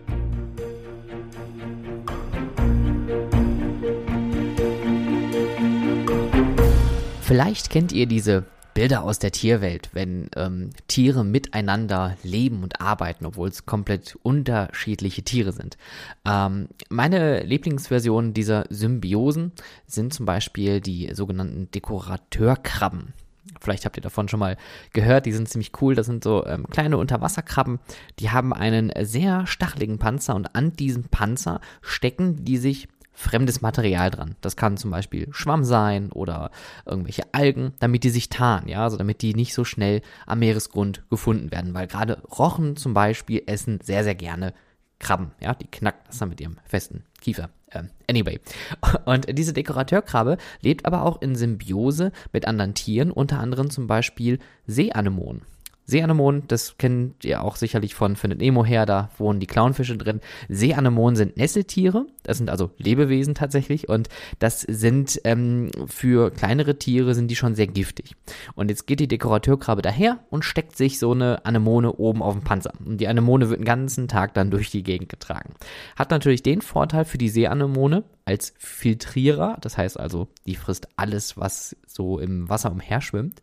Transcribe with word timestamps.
Vielleicht 7.22 7.70
kennt 7.70 7.92
ihr 7.92 8.04
diese 8.04 8.44
Bilder 8.78 9.02
aus 9.02 9.18
der 9.18 9.32
Tierwelt, 9.32 9.90
wenn 9.92 10.30
ähm, 10.36 10.70
Tiere 10.86 11.24
miteinander 11.24 12.16
leben 12.22 12.62
und 12.62 12.80
arbeiten, 12.80 13.26
obwohl 13.26 13.48
es 13.48 13.66
komplett 13.66 14.16
unterschiedliche 14.22 15.22
Tiere 15.22 15.50
sind. 15.50 15.76
Ähm, 16.24 16.68
meine 16.88 17.42
Lieblingsversionen 17.42 18.34
dieser 18.34 18.66
Symbiosen 18.70 19.50
sind 19.88 20.14
zum 20.14 20.26
Beispiel 20.26 20.80
die 20.80 21.12
sogenannten 21.12 21.68
Dekorateurkrabben. 21.72 23.14
Vielleicht 23.60 23.84
habt 23.84 23.96
ihr 23.96 24.02
davon 24.02 24.28
schon 24.28 24.38
mal 24.38 24.56
gehört, 24.92 25.26
die 25.26 25.32
sind 25.32 25.48
ziemlich 25.48 25.72
cool. 25.82 25.96
Das 25.96 26.06
sind 26.06 26.22
so 26.22 26.46
ähm, 26.46 26.64
kleine 26.70 26.98
Unterwasserkrabben, 26.98 27.80
die 28.20 28.30
haben 28.30 28.52
einen 28.52 28.92
sehr 29.00 29.48
stacheligen 29.48 29.98
Panzer 29.98 30.36
und 30.36 30.54
an 30.54 30.74
diesem 30.74 31.02
Panzer 31.02 31.60
stecken 31.82 32.44
die 32.44 32.58
sich 32.58 32.86
fremdes 33.18 33.60
Material 33.60 34.10
dran. 34.10 34.36
Das 34.40 34.56
kann 34.56 34.76
zum 34.76 34.92
Beispiel 34.92 35.26
Schwamm 35.32 35.64
sein 35.64 36.12
oder 36.12 36.52
irgendwelche 36.86 37.24
Algen, 37.32 37.72
damit 37.80 38.04
die 38.04 38.10
sich 38.10 38.28
tarnen, 38.28 38.68
ja, 38.68 38.84
also 38.84 38.96
damit 38.96 39.22
die 39.22 39.34
nicht 39.34 39.54
so 39.54 39.64
schnell 39.64 40.02
am 40.24 40.38
Meeresgrund 40.38 41.02
gefunden 41.10 41.50
werden, 41.50 41.74
weil 41.74 41.88
gerade 41.88 42.22
Rochen 42.22 42.76
zum 42.76 42.94
Beispiel 42.94 43.42
essen 43.46 43.80
sehr, 43.82 44.04
sehr 44.04 44.14
gerne 44.14 44.54
Krabben, 45.00 45.32
ja, 45.40 45.54
die 45.54 45.66
knacken 45.66 46.00
das 46.06 46.18
dann 46.18 46.28
mit 46.28 46.40
ihrem 46.40 46.58
festen 46.64 47.04
Kiefer. 47.20 47.50
Ähm, 47.72 47.90
anyway. 48.08 48.40
Und 49.04 49.26
diese 49.36 49.52
Dekorateurkrabbe 49.52 50.38
lebt 50.60 50.86
aber 50.86 51.02
auch 51.02 51.20
in 51.20 51.34
Symbiose 51.34 52.12
mit 52.32 52.46
anderen 52.46 52.74
Tieren, 52.74 53.10
unter 53.10 53.40
anderem 53.40 53.70
zum 53.70 53.86
Beispiel 53.86 54.38
Seeanemonen. 54.66 55.42
Seeanemonen, 55.88 56.42
das 56.48 56.76
kennt 56.76 57.24
ihr 57.24 57.42
auch 57.42 57.56
sicherlich 57.56 57.94
von 57.94 58.14
Findet 58.14 58.40
Nemo 58.40 58.62
her, 58.62 58.84
da 58.84 59.08
wohnen 59.16 59.40
die 59.40 59.46
Clownfische 59.46 59.96
drin. 59.96 60.20
Seeanemonen 60.50 61.16
sind 61.16 61.38
Nesseltiere, 61.38 62.06
das 62.24 62.36
sind 62.36 62.50
also 62.50 62.70
Lebewesen 62.76 63.34
tatsächlich 63.34 63.88
und 63.88 64.10
das 64.38 64.60
sind 64.60 65.18
ähm, 65.24 65.70
für 65.86 66.30
kleinere 66.30 66.78
Tiere 66.78 67.14
sind 67.14 67.30
die 67.30 67.36
schon 67.36 67.54
sehr 67.54 67.66
giftig. 67.66 68.16
Und 68.54 68.68
jetzt 68.68 68.86
geht 68.86 69.00
die 69.00 69.08
Dekorateurkrabbe 69.08 69.80
daher 69.80 70.18
und 70.28 70.44
steckt 70.44 70.76
sich 70.76 70.98
so 70.98 71.12
eine 71.12 71.46
Anemone 71.46 71.94
oben 71.94 72.22
auf 72.22 72.34
den 72.34 72.44
Panzer. 72.44 72.74
Und 72.84 73.00
die 73.00 73.08
Anemone 73.08 73.48
wird 73.48 73.60
den 73.60 73.64
ganzen 73.64 74.08
Tag 74.08 74.34
dann 74.34 74.50
durch 74.50 74.70
die 74.70 74.82
Gegend 74.82 75.08
getragen. 75.08 75.54
Hat 75.96 76.10
natürlich 76.10 76.42
den 76.42 76.60
Vorteil 76.60 77.06
für 77.06 77.16
die 77.16 77.30
Seeanemone, 77.30 78.04
als 78.28 78.52
Filtrierer, 78.58 79.56
das 79.62 79.78
heißt 79.78 79.98
also, 79.98 80.28
die 80.46 80.54
frisst 80.54 80.86
alles, 80.96 81.38
was 81.38 81.74
so 81.86 82.18
im 82.18 82.46
Wasser 82.50 82.70
umherschwimmt. 82.70 83.40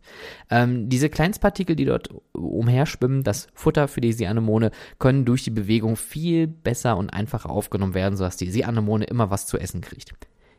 Ähm, 0.48 0.88
diese 0.88 1.10
Kleinstpartikel, 1.10 1.74
die 1.74 1.86
dort 1.86 2.10
umherschwimmen, 2.32 3.24
das 3.24 3.48
Futter 3.52 3.88
für 3.88 4.00
die 4.00 4.12
Seeanemone, 4.12 4.70
können 5.00 5.24
durch 5.24 5.42
die 5.42 5.50
Bewegung 5.50 5.96
viel 5.96 6.46
besser 6.46 6.96
und 6.96 7.10
einfacher 7.10 7.50
aufgenommen 7.50 7.94
werden, 7.94 8.16
sodass 8.16 8.36
die 8.36 8.48
Seeanemone 8.48 9.06
immer 9.06 9.28
was 9.28 9.46
zu 9.46 9.58
essen 9.58 9.80
kriegt. 9.80 10.12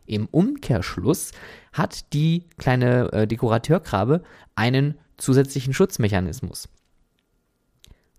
Im 0.06 0.26
Umkehrschluss 0.26 1.32
hat 1.72 2.12
die 2.12 2.44
kleine 2.58 3.14
äh, 3.14 3.28
Dekorateurkrabbe 3.28 4.24
einen 4.56 4.96
zusätzlichen 5.16 5.74
Schutzmechanismus. 5.74 6.68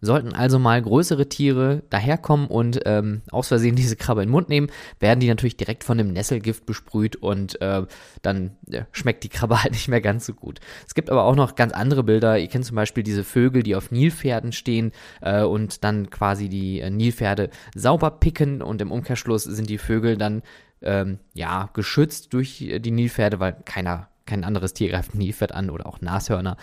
Sollten 0.01 0.33
also 0.33 0.59
mal 0.59 0.81
größere 0.81 1.29
Tiere 1.29 1.83
daherkommen 1.91 2.47
und 2.47 2.81
ähm, 2.87 3.23
aus 3.31 3.49
Versehen 3.49 3.75
diese 3.75 3.97
Krabbe 3.97 4.23
in 4.23 4.29
den 4.29 4.33
Mund 4.33 4.49
nehmen, 4.49 4.69
werden 5.01 5.19
die 5.21 5.29
natürlich 5.29 5.57
direkt 5.57 5.83
von 5.83 5.99
dem 5.99 6.13
Nesselgift 6.13 6.67
besprüht 6.67 7.17
und 7.17 7.61
äh, 7.61 7.85
dann 8.23 8.57
äh, 8.71 8.85
schmeckt 8.93 9.25
die 9.25 9.29
Krabbe 9.29 9.63
halt 9.63 9.73
nicht 9.73 9.89
mehr 9.89 10.01
ganz 10.01 10.27
so 10.27 10.35
gut. 10.35 10.61
Es 10.87 10.95
gibt 10.95 11.11
aber 11.11 11.25
auch 11.25 11.35
noch 11.35 11.57
ganz 11.57 11.73
andere 11.73 12.05
Bilder. 12.05 12.39
Ihr 12.39 12.49
kennt 12.49 12.65
zum 12.65 12.77
Beispiel 12.77 13.03
diese 13.03 13.25
Vögel, 13.25 13.63
die 13.63 13.75
auf 13.75 13.91
Nilpferden 13.91 14.53
stehen 14.53 14.93
äh, 15.21 15.43
und 15.43 15.83
dann 15.83 16.11
quasi 16.11 16.49
die 16.49 16.81
äh, 16.81 16.91
Nilpferde 16.91 17.51
sauber 17.75 18.13
picken 18.13 18.63
und 18.63 18.81
im 18.81 18.93
Umkehrschluss 18.93 19.45
sind 19.45 19.69
die 19.69 19.79
Vögel 19.79 20.17
dann 20.17 20.43
ähm, 20.81 21.19
ja 21.35 21.71
geschützt 21.73 22.33
durch 22.33 22.59
die 22.59 22.91
Nilpferde, 22.91 23.41
weil 23.41 23.57
keiner 23.65 24.09
kein 24.29 24.45
anderes 24.45 24.75
Tier 24.75 24.91
greift 24.91 25.15
Nilpferd 25.15 25.53
an 25.53 25.71
oder 25.71 25.87
auch 25.87 26.01
Nashörner 26.01 26.57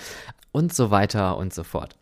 und 0.51 0.73
so 0.73 0.91
weiter 0.91 1.37
und 1.37 1.53
so 1.53 1.63
fort. 1.63 1.97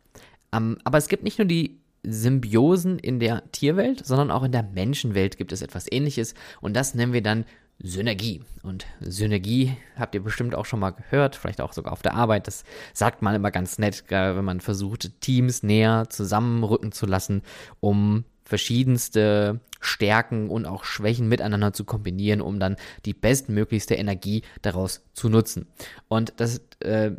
Um, 0.55 0.77
aber 0.83 0.97
es 0.97 1.07
gibt 1.07 1.23
nicht 1.23 1.39
nur 1.39 1.47
die 1.47 1.79
Symbiosen 2.03 2.99
in 2.99 3.19
der 3.19 3.49
Tierwelt, 3.51 4.05
sondern 4.05 4.29
auch 4.29 4.43
in 4.43 4.51
der 4.51 4.63
Menschenwelt 4.63 5.37
gibt 5.37 5.51
es 5.51 5.61
etwas 5.61 5.85
ähnliches 5.89 6.35
und 6.61 6.75
das 6.75 6.93
nennen 6.95 7.13
wir 7.13 7.23
dann 7.23 7.45
Synergie. 7.79 8.41
Und 8.61 8.85
Synergie 9.01 9.75
habt 9.97 10.13
ihr 10.15 10.23
bestimmt 10.23 10.55
auch 10.55 10.65
schon 10.65 10.79
mal 10.79 10.91
gehört, 10.91 11.35
vielleicht 11.35 11.59
auch 11.59 11.73
sogar 11.73 11.91
auf 11.91 12.01
der 12.01 12.13
Arbeit. 12.13 12.47
Das 12.47 12.63
sagt 12.93 13.21
man 13.21 13.35
immer 13.35 13.51
ganz 13.51 13.77
nett, 13.79 14.03
wenn 14.09 14.45
man 14.45 14.61
versucht, 14.61 15.19
Teams 15.21 15.63
näher 15.63 16.05
zusammenrücken 16.09 16.91
zu 16.91 17.05
lassen, 17.05 17.41
um 17.79 18.25
verschiedenste 18.43 19.59
Stärken 19.85 20.49
und 20.49 20.65
auch 20.65 20.83
Schwächen 20.83 21.27
miteinander 21.27 21.73
zu 21.73 21.83
kombinieren, 21.83 22.41
um 22.41 22.59
dann 22.59 22.77
die 23.05 23.13
bestmöglichste 23.13 23.95
Energie 23.95 24.43
daraus 24.61 25.01
zu 25.13 25.29
nutzen. 25.29 25.67
Und 26.07 26.33
das, 26.37 26.61
äh, 26.79 27.11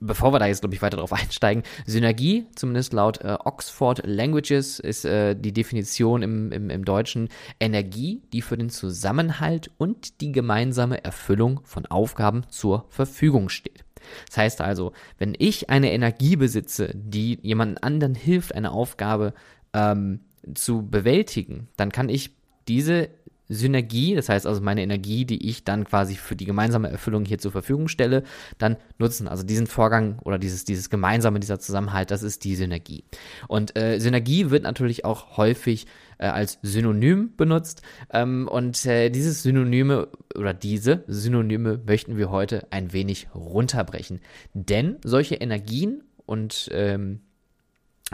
bevor 0.00 0.32
wir 0.32 0.38
da 0.38 0.46
jetzt, 0.46 0.60
glaube 0.60 0.74
ich, 0.74 0.82
weiter 0.82 0.98
drauf 0.98 1.12
einsteigen, 1.14 1.62
Synergie, 1.86 2.46
zumindest 2.54 2.92
laut 2.92 3.20
äh, 3.22 3.36
Oxford 3.44 4.02
Languages, 4.04 4.78
ist 4.78 5.04
äh, 5.04 5.34
die 5.34 5.52
Definition 5.52 6.22
im, 6.22 6.52
im, 6.52 6.70
im 6.70 6.84
Deutschen 6.84 7.28
Energie, 7.58 8.22
die 8.32 8.42
für 8.42 8.56
den 8.56 8.70
Zusammenhalt 8.70 9.70
und 9.78 10.20
die 10.20 10.32
gemeinsame 10.32 11.02
Erfüllung 11.02 11.60
von 11.64 11.86
Aufgaben 11.86 12.44
zur 12.50 12.84
Verfügung 12.90 13.48
steht. 13.48 13.84
Das 14.28 14.38
heißt 14.38 14.60
also, 14.60 14.92
wenn 15.18 15.34
ich 15.38 15.70
eine 15.70 15.92
Energie 15.92 16.36
besitze, 16.36 16.90
die 16.94 17.38
jemand 17.42 17.84
anderen 17.84 18.14
hilft, 18.14 18.54
eine 18.54 18.72
Aufgabe 18.72 19.34
ähm, 19.72 20.20
zu 20.54 20.88
bewältigen, 20.88 21.68
dann 21.76 21.92
kann 21.92 22.08
ich 22.08 22.30
diese 22.68 23.10
Synergie, 23.50 24.14
das 24.14 24.28
heißt 24.28 24.46
also 24.46 24.60
meine 24.60 24.80
Energie, 24.80 25.24
die 25.24 25.48
ich 25.48 25.64
dann 25.64 25.84
quasi 25.84 26.14
für 26.14 26.36
die 26.36 26.44
gemeinsame 26.44 26.88
Erfüllung 26.88 27.24
hier 27.24 27.38
zur 27.38 27.50
Verfügung 27.50 27.88
stelle, 27.88 28.22
dann 28.58 28.76
nutzen. 28.98 29.26
Also 29.26 29.42
diesen 29.42 29.66
Vorgang 29.66 30.20
oder 30.20 30.38
dieses, 30.38 30.64
dieses 30.64 30.88
gemeinsame, 30.88 31.40
dieser 31.40 31.58
Zusammenhalt, 31.58 32.12
das 32.12 32.22
ist 32.22 32.44
die 32.44 32.54
Synergie. 32.54 33.04
Und 33.48 33.76
äh, 33.76 33.98
Synergie 33.98 34.50
wird 34.50 34.62
natürlich 34.62 35.04
auch 35.04 35.36
häufig 35.36 35.86
äh, 36.18 36.26
als 36.26 36.60
Synonym 36.62 37.34
benutzt. 37.36 37.82
Ähm, 38.12 38.46
und 38.46 38.86
äh, 38.86 39.10
dieses 39.10 39.42
Synonyme 39.42 40.08
oder 40.36 40.54
diese 40.54 41.02
Synonyme 41.08 41.80
möchten 41.84 42.16
wir 42.16 42.30
heute 42.30 42.68
ein 42.70 42.92
wenig 42.92 43.28
runterbrechen. 43.34 44.20
Denn 44.54 44.98
solche 45.02 45.34
Energien 45.34 46.04
und 46.24 46.68
ähm, 46.72 47.20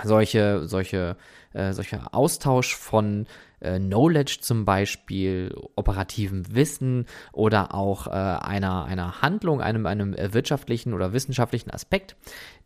solche, 0.02 0.66
solche, 0.66 1.16
äh, 1.52 1.72
solcher 1.72 2.14
Austausch 2.14 2.76
von 2.76 3.26
äh, 3.60 3.78
Knowledge 3.78 4.38
zum 4.40 4.64
Beispiel, 4.64 5.54
operativen 5.74 6.54
Wissen 6.54 7.06
oder 7.32 7.74
auch 7.74 8.06
äh, 8.06 8.10
einer, 8.10 8.84
einer 8.84 9.22
Handlung, 9.22 9.60
einem, 9.60 9.86
einem 9.86 10.14
wirtschaftlichen 10.16 10.92
oder 10.92 11.12
wissenschaftlichen 11.12 11.70
Aspekt. 11.70 12.16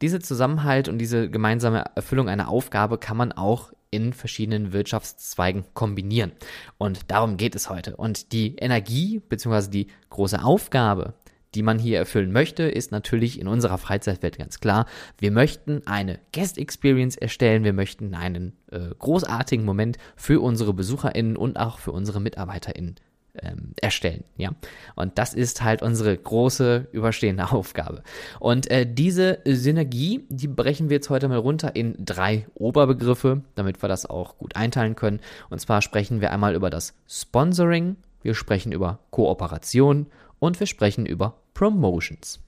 Diese 0.00 0.21
Zusammenhalt 0.21 0.88
und 0.88 0.99
diese 0.99 1.31
gemeinsame 1.31 1.85
Erfüllung 1.94 2.29
einer 2.29 2.49
Aufgabe 2.49 2.99
kann 2.99 3.17
man 3.17 3.33
auch 3.33 3.73
in 3.91 4.12
verschiedenen 4.12 4.73
Wirtschaftszweigen 4.73 5.65
kombinieren. 5.75 6.33
Und 6.79 7.11
darum 7.11 7.37
geht 7.37 7.56
es 7.56 7.69
heute. 7.69 7.97
Und 7.97 8.33
die 8.33 8.56
Energie 8.56 9.21
bzw. 9.29 9.69
die 9.69 9.87
große 10.11 10.43
Aufgabe 10.43 11.15
die 11.55 11.62
man 11.62 11.79
hier 11.79 11.99
erfüllen 11.99 12.32
möchte, 12.32 12.64
ist 12.64 12.93
natürlich 12.93 13.41
in 13.41 13.49
unserer 13.49 13.79
Freizeitwelt 13.79 14.38
ganz 14.38 14.61
klar. 14.61 14.87
Wir 15.19 15.31
möchten 15.31 15.87
eine 15.87 16.19
Guest 16.35 16.58
Experience 16.58 17.17
erstellen, 17.17 17.64
wir 17.64 17.73
möchten 17.73 18.14
einen 18.14 18.52
äh, 18.70 18.91
großartigen 18.99 19.64
Moment 19.64 19.99
für 20.17 20.41
unsere 20.41 20.75
BesucherInnen 20.75 21.37
und 21.37 21.58
auch 21.58 21.79
für 21.79 21.93
unsere 21.93 22.20
MitarbeiterInnen 22.20 22.97
ähm, 23.43 23.73
erstellen, 23.81 24.25
ja. 24.37 24.50
Und 24.94 25.19
das 25.19 25.35
ist 25.35 25.62
halt 25.62 25.82
unsere 25.82 26.17
große 26.17 26.88
überstehende 26.93 27.50
Aufgabe. 27.52 28.02
Und 28.38 28.70
äh, 28.70 28.87
diese 28.93 29.38
Synergie, 29.44 30.25
die 30.29 30.49
brechen 30.49 30.88
wir 30.88 30.97
jetzt 30.97 31.11
heute 31.11 31.29
mal 31.29 31.38
runter 31.38 31.75
in 31.76 31.94
drei 31.99 32.47
Oberbegriffe, 32.55 33.43
damit 33.55 33.82
wir 33.82 33.88
das 33.88 34.06
auch 34.06 34.38
gut 34.38 34.56
einteilen 34.56 34.97
können. 34.97 35.20
Und 35.49 35.61
zwar 35.61 35.82
sprechen 35.82 36.20
wir 36.20 36.32
einmal 36.32 36.55
über 36.55 36.70
das 36.70 36.94
Sponsoring, 37.08 37.97
wir 38.23 38.35
sprechen 38.35 38.73
über 38.73 38.99
Kooperation 39.11 40.06
und 40.41 40.59
wir 40.59 40.67
sprechen 40.67 41.07
über 41.07 41.37
Promotions. 41.55 42.41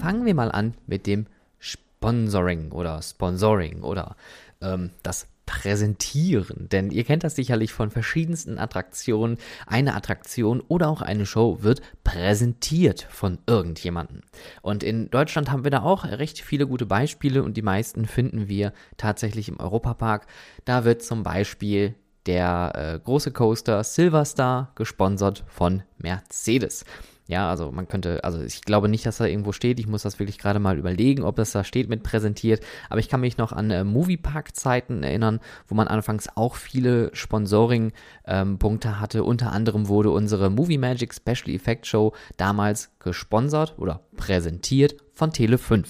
Fangen 0.00 0.26
wir 0.26 0.34
mal 0.34 0.50
an 0.50 0.74
mit 0.86 1.06
dem 1.06 1.26
Sponsoring 1.60 2.72
oder 2.72 3.00
Sponsoring 3.00 3.82
oder 3.82 4.16
ähm, 4.60 4.90
das 5.02 5.28
Präsentieren. 5.46 6.68
Denn 6.70 6.90
ihr 6.90 7.04
kennt 7.04 7.22
das 7.22 7.36
sicherlich 7.36 7.72
von 7.72 7.90
verschiedensten 7.90 8.58
Attraktionen. 8.58 9.36
Eine 9.66 9.94
Attraktion 9.94 10.60
oder 10.68 10.88
auch 10.88 11.02
eine 11.02 11.26
Show 11.26 11.58
wird 11.62 11.82
präsentiert 12.02 13.06
von 13.10 13.38
irgendjemandem. 13.46 14.22
Und 14.62 14.82
in 14.82 15.10
Deutschland 15.10 15.50
haben 15.50 15.64
wir 15.64 15.70
da 15.70 15.82
auch 15.82 16.04
recht 16.04 16.40
viele 16.40 16.66
gute 16.66 16.86
Beispiele 16.86 17.42
und 17.42 17.56
die 17.56 17.62
meisten 17.62 18.06
finden 18.06 18.48
wir 18.48 18.72
tatsächlich 18.96 19.48
im 19.48 19.60
Europapark. 19.60 20.26
Da 20.64 20.84
wird 20.84 21.02
zum 21.02 21.22
Beispiel 21.22 21.94
der 22.26 22.72
äh, 22.74 22.98
große 22.98 23.32
Coaster 23.32 23.84
Silverstar, 23.84 24.72
gesponsert 24.74 25.44
von 25.48 25.82
Mercedes. 25.98 26.84
Ja, 27.26 27.48
also 27.48 27.72
man 27.72 27.88
könnte, 27.88 28.22
also 28.22 28.42
ich 28.42 28.62
glaube 28.62 28.88
nicht, 28.88 29.06
dass 29.06 29.16
da 29.16 29.24
irgendwo 29.24 29.52
steht. 29.52 29.80
Ich 29.80 29.86
muss 29.86 30.02
das 30.02 30.18
wirklich 30.18 30.38
gerade 30.38 30.58
mal 30.58 30.78
überlegen, 30.78 31.22
ob 31.22 31.36
das 31.36 31.52
da 31.52 31.64
steht 31.64 31.88
mit 31.88 32.02
präsentiert. 32.02 32.62
Aber 32.90 33.00
ich 33.00 33.08
kann 33.08 33.22
mich 33.22 33.38
noch 33.38 33.52
an 33.52 33.70
äh, 33.70 33.82
Moviepark-Zeiten 33.82 35.02
erinnern, 35.02 35.40
wo 35.66 35.74
man 35.74 35.88
anfangs 35.88 36.28
auch 36.34 36.56
viele 36.56 37.10
Sponsoring-Punkte 37.14 38.88
ähm, 38.88 39.00
hatte. 39.00 39.24
Unter 39.24 39.52
anderem 39.52 39.88
wurde 39.88 40.10
unsere 40.10 40.50
Movie 40.50 40.76
Magic 40.76 41.14
Special 41.14 41.54
Effect 41.54 41.86
Show 41.86 42.12
damals 42.36 42.90
gesponsert 42.98 43.74
oder 43.78 44.00
präsentiert 44.16 44.96
von 45.14 45.30
Tele5. 45.30 45.86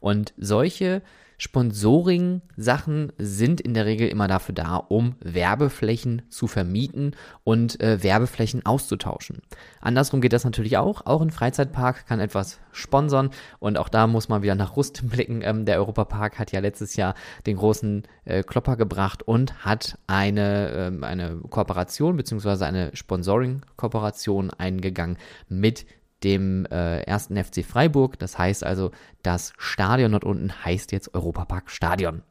Und 0.00 0.34
solche 0.36 1.02
Sponsoring-Sachen 1.38 3.12
sind 3.18 3.60
in 3.60 3.74
der 3.74 3.86
Regel 3.86 4.08
immer 4.08 4.28
dafür 4.28 4.54
da, 4.54 4.76
um 4.76 5.16
Werbeflächen 5.20 6.22
zu 6.28 6.46
vermieten 6.46 7.16
und 7.42 7.80
äh, 7.80 8.02
Werbeflächen 8.02 8.64
auszutauschen. 8.64 9.42
Andersrum 9.80 10.20
geht 10.20 10.32
das 10.32 10.44
natürlich 10.44 10.76
auch. 10.78 11.06
Auch 11.06 11.20
ein 11.20 11.30
Freizeitpark 11.30 12.06
kann 12.06 12.20
etwas 12.20 12.60
sponsern 12.72 13.30
und 13.58 13.78
auch 13.78 13.88
da 13.88 14.06
muss 14.06 14.28
man 14.28 14.42
wieder 14.42 14.54
nach 14.54 14.76
Rust 14.76 15.02
blicken. 15.10 15.42
Ähm, 15.42 15.64
der 15.64 15.78
Europapark 15.78 16.38
hat 16.38 16.52
ja 16.52 16.60
letztes 16.60 16.96
Jahr 16.96 17.14
den 17.46 17.56
großen 17.56 18.04
äh, 18.24 18.42
Klopper 18.42 18.76
gebracht 18.76 19.22
und 19.22 19.64
hat 19.64 19.98
eine, 20.06 20.92
äh, 21.02 21.04
eine 21.04 21.36
Kooperation 21.50 22.16
bzw. 22.16 22.64
eine 22.64 22.90
Sponsoring-Kooperation 22.94 24.50
eingegangen 24.50 25.18
mit 25.48 25.86
dem 26.24 26.66
äh, 26.66 27.02
ersten 27.02 27.36
FC 27.36 27.64
Freiburg. 27.64 28.18
Das 28.18 28.38
heißt 28.38 28.64
also, 28.64 28.90
das 29.22 29.52
Stadion 29.58 30.12
dort 30.12 30.24
unten 30.24 30.52
heißt 30.64 30.92
jetzt 30.92 31.14
Europapark 31.14 31.70
Stadion. 31.70 32.22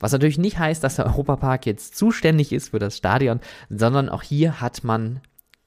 Was 0.00 0.12
natürlich 0.12 0.38
nicht 0.38 0.58
heißt, 0.58 0.82
dass 0.82 0.96
der 0.96 1.06
Europapark 1.06 1.66
jetzt 1.66 1.96
zuständig 1.96 2.52
ist 2.52 2.70
für 2.70 2.78
das 2.78 2.96
Stadion, 2.96 3.40
sondern 3.68 4.08
auch 4.08 4.22
hier 4.22 4.60
hat 4.60 4.84
man 4.84 5.20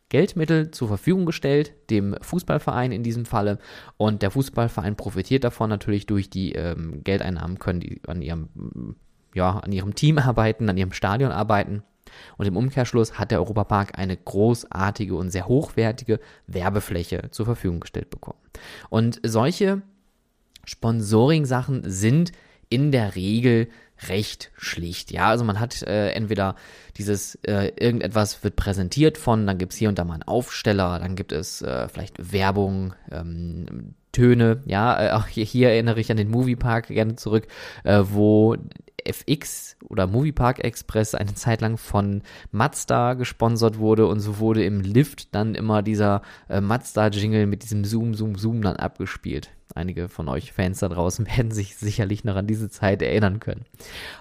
Geldmittel 0.09 0.71
zur 0.71 0.89
Verfügung 0.89 1.25
gestellt, 1.25 1.73
dem 1.89 2.15
Fußballverein 2.21 2.91
in 2.91 3.01
diesem 3.01 3.25
Falle. 3.25 3.59
Und 3.97 4.21
der 4.21 4.31
Fußballverein 4.31 4.97
profitiert 4.97 5.43
davon 5.43 5.69
natürlich 5.69 6.05
durch 6.05 6.29
die 6.29 6.51
ähm, 6.53 7.01
Geldeinnahmen, 7.03 7.59
können 7.59 7.79
die 7.79 8.01
an 8.07 8.21
ihrem, 8.21 8.49
ja, 9.33 9.59
an 9.59 9.71
ihrem 9.71 9.95
Team 9.95 10.17
arbeiten, 10.19 10.69
an 10.69 10.77
ihrem 10.77 10.91
Stadion 10.91 11.31
arbeiten. 11.31 11.83
Und 12.37 12.45
im 12.45 12.57
Umkehrschluss 12.57 13.17
hat 13.17 13.31
der 13.31 13.39
Europapark 13.39 13.97
eine 13.97 14.17
großartige 14.17 15.15
und 15.15 15.29
sehr 15.29 15.47
hochwertige 15.47 16.19
Werbefläche 16.47 17.29
zur 17.31 17.45
Verfügung 17.45 17.79
gestellt 17.79 18.09
bekommen. 18.09 18.39
Und 18.89 19.19
solche 19.23 19.81
Sponsoring-Sachen 20.65 21.83
sind 21.85 22.31
in 22.69 22.91
der 22.91 23.15
Regel 23.15 23.67
recht 24.07 24.51
schlicht. 24.57 25.11
Ja, 25.11 25.27
also 25.27 25.43
man 25.43 25.59
hat 25.59 25.83
äh, 25.83 26.11
entweder 26.11 26.55
dieses 26.97 27.35
äh, 27.43 27.71
irgendetwas 27.79 28.43
wird 28.43 28.55
präsentiert 28.55 29.17
von, 29.17 29.45
dann 29.45 29.57
gibt 29.57 29.73
es 29.73 29.79
hier 29.79 29.89
und 29.89 29.99
da 29.99 30.03
mal 30.05 30.15
einen 30.15 30.23
Aufsteller, 30.23 30.99
dann 30.99 31.15
gibt 31.15 31.31
es 31.31 31.61
äh, 31.61 31.87
vielleicht 31.87 32.31
Werbung, 32.31 32.93
ähm, 33.11 33.93
Töne, 34.11 34.61
ja, 34.65 35.07
äh, 35.07 35.11
auch 35.11 35.27
hier, 35.27 35.45
hier, 35.45 35.69
erinnere 35.69 35.99
ich 35.99 36.11
an 36.11 36.17
den 36.17 36.29
Moviepark 36.29 36.87
gerne 36.87 37.15
zurück, 37.15 37.47
äh, 37.83 38.03
wo 38.03 38.55
FX 39.05 39.77
oder 39.87 40.07
Moviepark 40.07 40.63
Express 40.63 41.15
eine 41.15 41.33
Zeit 41.33 41.61
lang 41.61 41.77
von 41.77 42.21
Mazda 42.51 43.13
gesponsert 43.13 43.77
wurde 43.77 44.07
und 44.07 44.19
so 44.19 44.39
wurde 44.39 44.63
im 44.63 44.81
Lift 44.81 45.33
dann 45.35 45.55
immer 45.55 45.81
dieser 45.81 46.21
äh, 46.49 46.61
Mazda-Jingle 46.61 47.45
mit 47.47 47.63
diesem 47.63 47.85
Zoom, 47.85 48.13
Zoom, 48.13 48.35
Zoom 48.35 48.61
dann 48.61 48.77
abgespielt. 48.77 49.49
Einige 49.73 50.09
von 50.09 50.27
euch 50.27 50.51
Fans 50.51 50.79
da 50.79 50.89
draußen 50.89 51.27
werden 51.37 51.51
sich 51.51 51.75
sicherlich 51.75 52.23
noch 52.23 52.35
an 52.35 52.47
diese 52.47 52.69
Zeit 52.69 53.01
erinnern 53.01 53.39
können. 53.39 53.65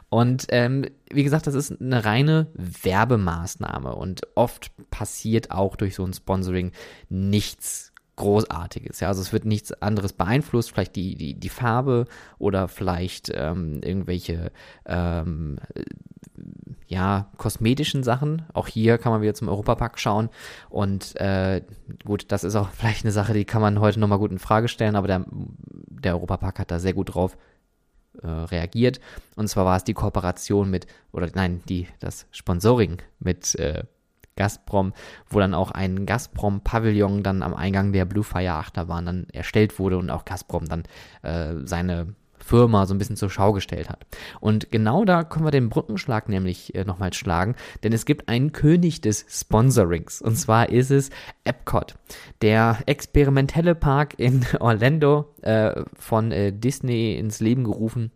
Und 0.09 0.47
ähm, 0.51 0.87
wie 1.13 1.25
gesagt, 1.25 1.47
das 1.47 1.55
ist 1.55 1.81
eine 1.81 2.05
reine 2.05 2.49
Werbemaßnahme 2.55 3.95
und 3.95 4.23
oft 4.35 4.71
passiert 4.91 5.51
auch 5.51 5.77
durch 5.77 5.95
so 5.95 6.05
ein 6.05 6.13
Sponsoring 6.13 6.73
nichts 7.09 7.90
Großartiges. 8.21 9.01
Ja, 9.01 9.09
also 9.09 9.23
es 9.23 9.33
wird 9.33 9.47
nichts 9.47 9.73
anderes 9.73 10.13
beeinflusst, 10.13 10.71
vielleicht 10.71 10.95
die, 10.95 11.15
die, 11.15 11.35
die 11.35 11.49
Farbe 11.49 12.05
oder 12.39 12.69
vielleicht 12.69 13.33
ähm, 13.35 13.81
irgendwelche 13.83 14.53
ähm, 14.85 15.59
ja, 16.87 17.31
kosmetischen 17.39 18.03
Sachen. 18.03 18.43
Auch 18.53 18.67
hier 18.67 18.99
kann 18.99 19.13
man 19.13 19.23
wieder 19.23 19.33
zum 19.33 19.49
Europapark 19.49 19.99
schauen. 19.99 20.29
Und 20.69 21.17
äh, 21.19 21.63
gut, 22.05 22.27
das 22.31 22.45
ist 22.45 22.57
auch 22.57 22.69
vielleicht 22.73 23.05
eine 23.05 23.13
Sache, 23.13 23.33
die 23.33 23.47
kann 23.47 23.63
man 23.63 23.81
heute 23.81 23.99
nochmal 23.99 24.19
gut 24.19 24.33
in 24.33 24.39
Frage 24.39 24.69
stellen, 24.69 24.97
aber 24.97 25.07
der, 25.07 25.25
der 25.31 26.15
Europapark 26.15 26.59
hat 26.59 26.71
da 26.71 26.79
sehr 26.79 26.93
gut 26.93 27.15
drauf 27.15 27.39
äh, 28.23 28.29
reagiert. 28.29 29.01
Und 29.35 29.49
zwar 29.49 29.65
war 29.65 29.79
es 29.79 29.85
die 29.85 29.95
Kooperation 29.95 30.69
mit, 30.69 30.87
oder 31.13 31.29
nein, 31.35 31.63
die, 31.71 31.89
das 32.01 32.27
Sponsoring 32.33 32.99
mit 33.19 33.55
äh, 33.55 33.85
Gazprom, 34.41 34.95
wo 35.29 35.39
dann 35.39 35.53
auch 35.53 35.71
ein 35.71 36.07
Gazprom-Pavillon 36.07 37.23
dann 37.23 37.43
am 37.43 37.53
Eingang 37.53 37.93
der 37.93 38.07
Blue 38.07 38.25
Fire 38.25 38.55
Achterbahn 38.55 39.05
dann 39.05 39.27
erstellt 39.35 39.79
wurde 39.79 39.99
und 39.99 40.09
auch 40.09 40.25
Gazprom 40.25 40.65
dann 40.65 40.85
äh, 41.23 41.67
seine 41.67 42.15
Firma 42.39 42.87
so 42.87 42.95
ein 42.95 42.99
bisschen 42.99 43.17
zur 43.17 43.29
Schau 43.29 43.53
gestellt 43.53 43.91
hat. 43.91 44.07
Und 44.41 44.73
genau 44.73 45.05
da 45.05 45.25
können 45.25 45.45
wir 45.45 45.51
den 45.51 45.69
Brückenschlag 45.69 46.31
nämlich 46.31 46.75
äh, 46.75 46.85
nochmal 46.85 47.13
schlagen, 47.13 47.55
denn 47.83 47.93
es 47.93 48.07
gibt 48.07 48.31
einen 48.31 48.53
König 48.53 49.03
des 49.03 49.27
Sponsorings 49.29 50.23
und 50.23 50.37
zwar 50.37 50.71
ist 50.71 50.91
es 50.91 51.11
Epcot, 51.45 51.97
der 52.41 52.79
experimentelle 52.87 53.75
Park 53.75 54.15
in 54.17 54.47
Orlando 54.61 55.35
äh, 55.43 55.83
von 55.99 56.33
äh, 56.33 56.51
Disney 56.51 57.17
ins 57.17 57.41
Leben 57.41 57.65
gerufen 57.65 58.11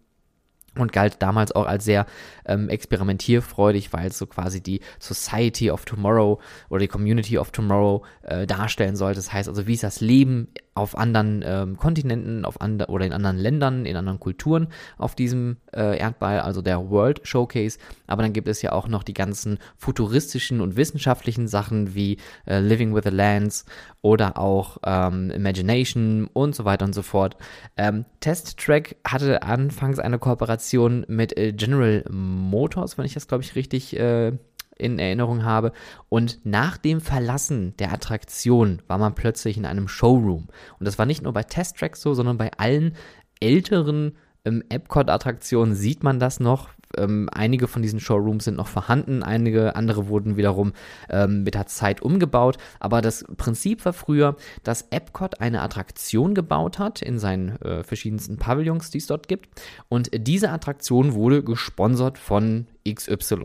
und 0.78 0.92
galt 0.92 1.16
damals 1.20 1.52
auch 1.52 1.66
als 1.66 1.84
sehr 1.84 2.06
ähm, 2.46 2.68
experimentierfreudig, 2.68 3.92
weil 3.92 4.08
es 4.08 4.18
so 4.18 4.26
quasi 4.26 4.60
die 4.60 4.80
Society 4.98 5.70
of 5.70 5.84
Tomorrow 5.84 6.40
oder 6.68 6.80
die 6.80 6.88
Community 6.88 7.38
of 7.38 7.50
Tomorrow 7.50 8.04
äh, 8.22 8.46
darstellen 8.46 8.96
sollte. 8.96 9.16
Das 9.16 9.32
heißt 9.32 9.48
also, 9.48 9.66
wie 9.66 9.74
ist 9.74 9.82
das 9.82 10.00
Leben 10.00 10.48
auf 10.74 10.96
anderen 10.96 11.42
ähm, 11.46 11.76
Kontinenten, 11.76 12.44
auf 12.44 12.60
andre, 12.60 12.88
oder 12.88 13.06
in 13.06 13.12
anderen 13.12 13.38
Ländern, 13.38 13.86
in 13.86 13.96
anderen 13.96 14.20
Kulturen 14.20 14.68
auf 14.98 15.14
diesem 15.14 15.56
äh, 15.72 15.98
Erdball, 15.98 16.40
also 16.40 16.62
der 16.62 16.90
World 16.90 17.20
Showcase. 17.22 17.78
Aber 18.06 18.22
dann 18.22 18.32
gibt 18.32 18.48
es 18.48 18.60
ja 18.62 18.72
auch 18.72 18.88
noch 18.88 19.02
die 19.02 19.14
ganzen 19.14 19.58
futuristischen 19.76 20.60
und 20.60 20.76
wissenschaftlichen 20.76 21.48
Sachen 21.48 21.94
wie 21.94 22.18
äh, 22.46 22.58
Living 22.58 22.94
with 22.94 23.04
the 23.04 23.10
Lands 23.10 23.64
oder 24.02 24.38
auch 24.38 24.78
ähm, 24.84 25.30
Imagination 25.30 26.28
und 26.32 26.54
so 26.54 26.64
weiter 26.64 26.84
und 26.84 26.94
so 26.94 27.02
fort. 27.02 27.36
Ähm, 27.76 28.04
Test 28.20 28.58
Track 28.58 28.96
hatte 29.06 29.42
anfangs 29.42 29.98
eine 29.98 30.18
Kooperation 30.18 31.04
mit 31.08 31.36
äh, 31.36 31.52
General 31.52 32.04
Motors, 32.10 32.98
wenn 32.98 33.06
ich 33.06 33.14
das 33.14 33.28
glaube 33.28 33.44
ich 33.44 33.54
richtig 33.54 33.98
äh, 33.98 34.32
in 34.76 34.98
Erinnerung 34.98 35.44
habe. 35.44 35.72
Und 36.08 36.40
nach 36.44 36.76
dem 36.76 37.00
Verlassen 37.00 37.76
der 37.78 37.92
Attraktion 37.92 38.82
war 38.86 38.98
man 38.98 39.14
plötzlich 39.14 39.56
in 39.56 39.66
einem 39.66 39.88
Showroom. 39.88 40.48
Und 40.78 40.86
das 40.86 40.98
war 40.98 41.06
nicht 41.06 41.22
nur 41.22 41.32
bei 41.32 41.42
Test 41.42 41.78
Tracks 41.78 42.00
so, 42.00 42.14
sondern 42.14 42.38
bei 42.38 42.50
allen 42.56 42.94
älteren 43.40 44.16
ähm, 44.44 44.62
Epcot-Attraktionen 44.68 45.74
sieht 45.74 46.02
man 46.02 46.18
das 46.18 46.40
noch. 46.40 46.70
Ähm, 46.98 47.28
einige 47.32 47.68
von 47.68 47.82
diesen 47.82 48.00
Showrooms 48.00 48.44
sind 48.44 48.56
noch 48.56 48.68
vorhanden, 48.68 49.22
einige 49.22 49.76
andere 49.76 50.08
wurden 50.08 50.36
wiederum 50.36 50.72
ähm, 51.08 51.42
mit 51.42 51.54
der 51.54 51.66
Zeit 51.66 52.02
umgebaut. 52.02 52.58
Aber 52.80 53.00
das 53.00 53.24
Prinzip 53.36 53.84
war 53.84 53.92
früher, 53.92 54.36
dass 54.62 54.86
Epcot 54.90 55.40
eine 55.40 55.62
Attraktion 55.62 56.34
gebaut 56.34 56.78
hat 56.78 57.02
in 57.02 57.18
seinen 57.18 57.60
äh, 57.62 57.82
verschiedensten 57.82 58.38
Pavillons, 58.38 58.90
die 58.90 58.98
es 58.98 59.06
dort 59.06 59.28
gibt. 59.28 59.48
Und 59.88 60.10
diese 60.12 60.50
Attraktion 60.50 61.14
wurde 61.14 61.42
gesponsert 61.42 62.18
von 62.18 62.66
XY. 62.88 63.44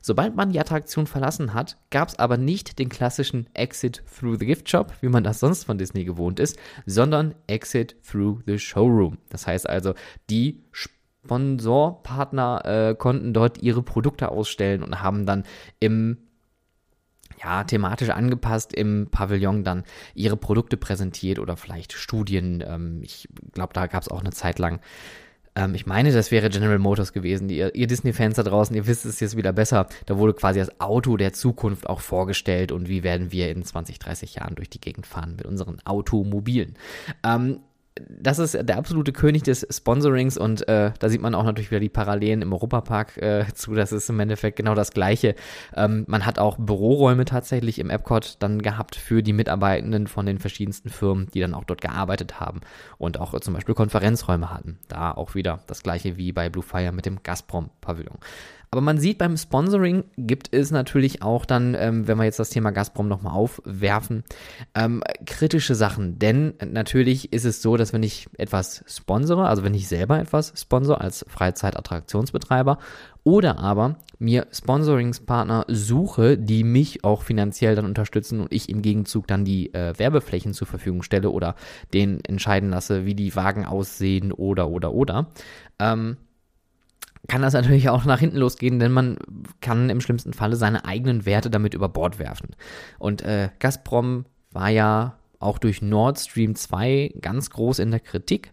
Sobald 0.00 0.34
man 0.34 0.50
die 0.50 0.58
Attraktion 0.58 1.06
verlassen 1.06 1.54
hat, 1.54 1.78
gab 1.90 2.08
es 2.08 2.18
aber 2.18 2.36
nicht 2.36 2.78
den 2.78 2.88
klassischen 2.88 3.48
Exit 3.54 4.02
through 4.18 4.38
the 4.38 4.46
Gift 4.46 4.68
Shop, 4.68 4.92
wie 5.00 5.08
man 5.08 5.22
das 5.22 5.40
sonst 5.40 5.64
von 5.64 5.78
Disney 5.78 6.04
gewohnt 6.04 6.40
ist, 6.40 6.58
sondern 6.86 7.34
Exit 7.46 7.96
through 8.02 8.40
the 8.46 8.58
Showroom. 8.58 9.18
Das 9.28 9.46
heißt 9.46 9.68
also, 9.68 9.94
die 10.28 10.64
Sponsorpartner 11.24 12.62
äh, 12.64 12.94
konnten 12.94 13.32
dort 13.32 13.62
ihre 13.62 13.82
Produkte 13.82 14.30
ausstellen 14.30 14.82
und 14.82 15.02
haben 15.02 15.26
dann 15.26 15.44
im 15.80 16.18
ja, 17.42 17.64
thematisch 17.64 18.10
angepasst 18.10 18.72
im 18.72 19.08
Pavillon 19.10 19.64
dann 19.64 19.84
ihre 20.14 20.36
Produkte 20.36 20.76
präsentiert 20.76 21.38
oder 21.38 21.56
vielleicht 21.56 21.92
Studien. 21.92 22.62
Ähm, 22.66 23.00
ich 23.02 23.28
glaube, 23.52 23.72
da 23.72 23.86
gab 23.86 24.02
es 24.02 24.08
auch 24.08 24.20
eine 24.20 24.30
Zeit 24.30 24.58
lang 24.58 24.80
ähm, 25.54 25.74
ich 25.74 25.86
meine, 25.86 26.12
das 26.12 26.30
wäre 26.30 26.48
General 26.48 26.78
Motors 26.78 27.12
gewesen. 27.12 27.48
Die, 27.48 27.58
ihr 27.58 27.86
Disney-Fans 27.86 28.36
da 28.36 28.42
draußen, 28.42 28.74
ihr 28.74 28.86
wisst 28.86 29.04
es 29.04 29.20
jetzt 29.20 29.36
wieder 29.36 29.52
besser. 29.52 29.86
Da 30.06 30.16
wurde 30.16 30.34
quasi 30.34 30.58
das 30.58 30.80
Auto 30.80 31.16
der 31.16 31.32
Zukunft 31.32 31.88
auch 31.88 32.00
vorgestellt 32.00 32.72
und 32.72 32.88
wie 32.88 33.02
werden 33.02 33.32
wir 33.32 33.50
in 33.50 33.62
20, 33.62 33.98
30 33.98 34.36
Jahren 34.36 34.54
durch 34.54 34.70
die 34.70 34.80
Gegend 34.80 35.06
fahren 35.06 35.36
mit 35.36 35.44
unseren 35.44 35.80
Automobilen. 35.84 36.74
Ähm, 37.22 37.60
das 38.08 38.38
ist 38.38 38.54
der 38.54 38.78
absolute 38.78 39.12
König 39.12 39.42
des 39.42 39.66
Sponsorings 39.70 40.38
und 40.38 40.66
äh, 40.68 40.92
da 40.98 41.08
sieht 41.08 41.20
man 41.20 41.34
auch 41.34 41.44
natürlich 41.44 41.70
wieder 41.70 41.80
die 41.80 41.88
Parallelen 41.88 42.42
im 42.42 42.52
Europapark 42.52 43.18
äh, 43.18 43.44
zu. 43.54 43.74
Das 43.74 43.92
ist 43.92 44.08
im 44.08 44.18
Endeffekt 44.20 44.56
genau 44.56 44.74
das 44.74 44.92
Gleiche. 44.92 45.34
Ähm, 45.76 46.04
man 46.06 46.24
hat 46.24 46.38
auch 46.38 46.56
Büroräume 46.58 47.24
tatsächlich 47.24 47.78
im 47.78 47.90
Epcot 47.90 48.36
dann 48.38 48.62
gehabt 48.62 48.96
für 48.96 49.22
die 49.22 49.32
Mitarbeitenden 49.32 50.06
von 50.06 50.24
den 50.24 50.38
verschiedensten 50.38 50.88
Firmen, 50.88 51.28
die 51.34 51.40
dann 51.40 51.54
auch 51.54 51.64
dort 51.64 51.82
gearbeitet 51.82 52.40
haben 52.40 52.60
und 52.98 53.20
auch 53.20 53.34
äh, 53.34 53.40
zum 53.40 53.54
Beispiel 53.54 53.74
Konferenzräume 53.74 54.50
hatten. 54.50 54.78
Da 54.88 55.12
auch 55.12 55.34
wieder 55.34 55.60
das 55.66 55.82
Gleiche 55.82 56.16
wie 56.16 56.32
bei 56.32 56.48
Blue 56.48 56.64
Fire 56.64 56.92
mit 56.92 57.04
dem 57.04 57.22
Gazprom-Pavillon. 57.22 58.18
Aber 58.72 58.80
man 58.80 58.98
sieht 58.98 59.18
beim 59.18 59.36
Sponsoring 59.36 60.04
gibt 60.16 60.48
es 60.50 60.70
natürlich 60.70 61.20
auch 61.20 61.44
dann, 61.44 61.76
ähm, 61.78 62.08
wenn 62.08 62.16
wir 62.16 62.24
jetzt 62.24 62.38
das 62.38 62.48
Thema 62.48 62.70
Gazprom 62.70 63.06
nochmal 63.06 63.34
aufwerfen, 63.34 64.24
ähm, 64.74 65.02
kritische 65.26 65.74
Sachen. 65.74 66.18
Denn 66.18 66.54
natürlich 66.64 67.34
ist 67.34 67.44
es 67.44 67.60
so, 67.60 67.76
dass 67.76 67.92
wenn 67.92 68.02
ich 68.02 68.28
etwas 68.38 68.82
sponsere, 68.86 69.46
also 69.46 69.62
wenn 69.62 69.74
ich 69.74 69.88
selber 69.88 70.18
etwas 70.18 70.54
sponsor 70.56 71.02
als 71.02 71.22
Freizeitattraktionsbetreiber 71.28 72.78
oder 73.24 73.58
aber 73.58 73.96
mir 74.18 74.46
Sponsoringspartner 74.50 75.66
suche, 75.68 76.38
die 76.38 76.64
mich 76.64 77.04
auch 77.04 77.20
finanziell 77.20 77.74
dann 77.74 77.84
unterstützen 77.84 78.40
und 78.40 78.54
ich 78.54 78.70
im 78.70 78.80
Gegenzug 78.80 79.26
dann 79.26 79.44
die 79.44 79.74
äh, 79.74 79.98
Werbeflächen 79.98 80.54
zur 80.54 80.66
Verfügung 80.66 81.02
stelle 81.02 81.28
oder 81.28 81.56
den 81.92 82.24
entscheiden 82.24 82.70
lasse, 82.70 83.04
wie 83.04 83.14
die 83.14 83.36
Wagen 83.36 83.66
aussehen 83.66 84.32
oder 84.32 84.70
oder 84.70 84.94
oder. 84.94 85.26
Ähm, 85.78 86.16
kann 87.28 87.42
das 87.42 87.54
natürlich 87.54 87.88
auch 87.88 88.04
nach 88.04 88.18
hinten 88.18 88.36
losgehen, 88.36 88.78
denn 88.78 88.92
man 88.92 89.18
kann 89.60 89.90
im 89.90 90.00
schlimmsten 90.00 90.32
Falle 90.32 90.56
seine 90.56 90.84
eigenen 90.84 91.24
Werte 91.24 91.50
damit 91.50 91.74
über 91.74 91.88
Bord 91.88 92.18
werfen. 92.18 92.50
Und 92.98 93.22
äh, 93.22 93.50
Gazprom 93.58 94.24
war 94.50 94.70
ja 94.70 95.18
auch 95.38 95.58
durch 95.58 95.82
Nord 95.82 96.18
Stream 96.18 96.54
2 96.54 97.14
ganz 97.20 97.50
groß 97.50 97.78
in 97.78 97.90
der 97.90 98.00
Kritik. 98.00 98.52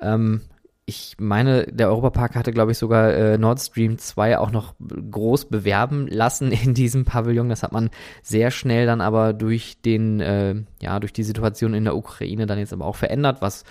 Ähm, 0.00 0.42
ich 0.86 1.16
meine, 1.18 1.64
der 1.64 1.88
Europapark 1.88 2.36
hatte, 2.36 2.52
glaube 2.52 2.72
ich, 2.72 2.78
sogar 2.78 3.12
äh, 3.14 3.38
Nord 3.38 3.58
Stream 3.58 3.96
2 3.96 4.38
auch 4.38 4.50
noch 4.50 4.74
groß 4.78 5.46
bewerben 5.46 6.06
lassen 6.08 6.52
in 6.52 6.74
diesem 6.74 7.06
Pavillon. 7.06 7.48
Das 7.48 7.62
hat 7.62 7.72
man 7.72 7.88
sehr 8.22 8.50
schnell 8.50 8.84
dann 8.84 9.00
aber 9.00 9.32
durch 9.32 9.80
den, 9.80 10.20
äh, 10.20 10.54
ja, 10.82 11.00
durch 11.00 11.14
die 11.14 11.22
Situation 11.22 11.72
in 11.72 11.84
der 11.84 11.96
Ukraine 11.96 12.46
dann 12.46 12.58
jetzt 12.58 12.72
aber 12.72 12.84
auch 12.84 12.96
verändert, 12.96 13.40
was 13.40 13.64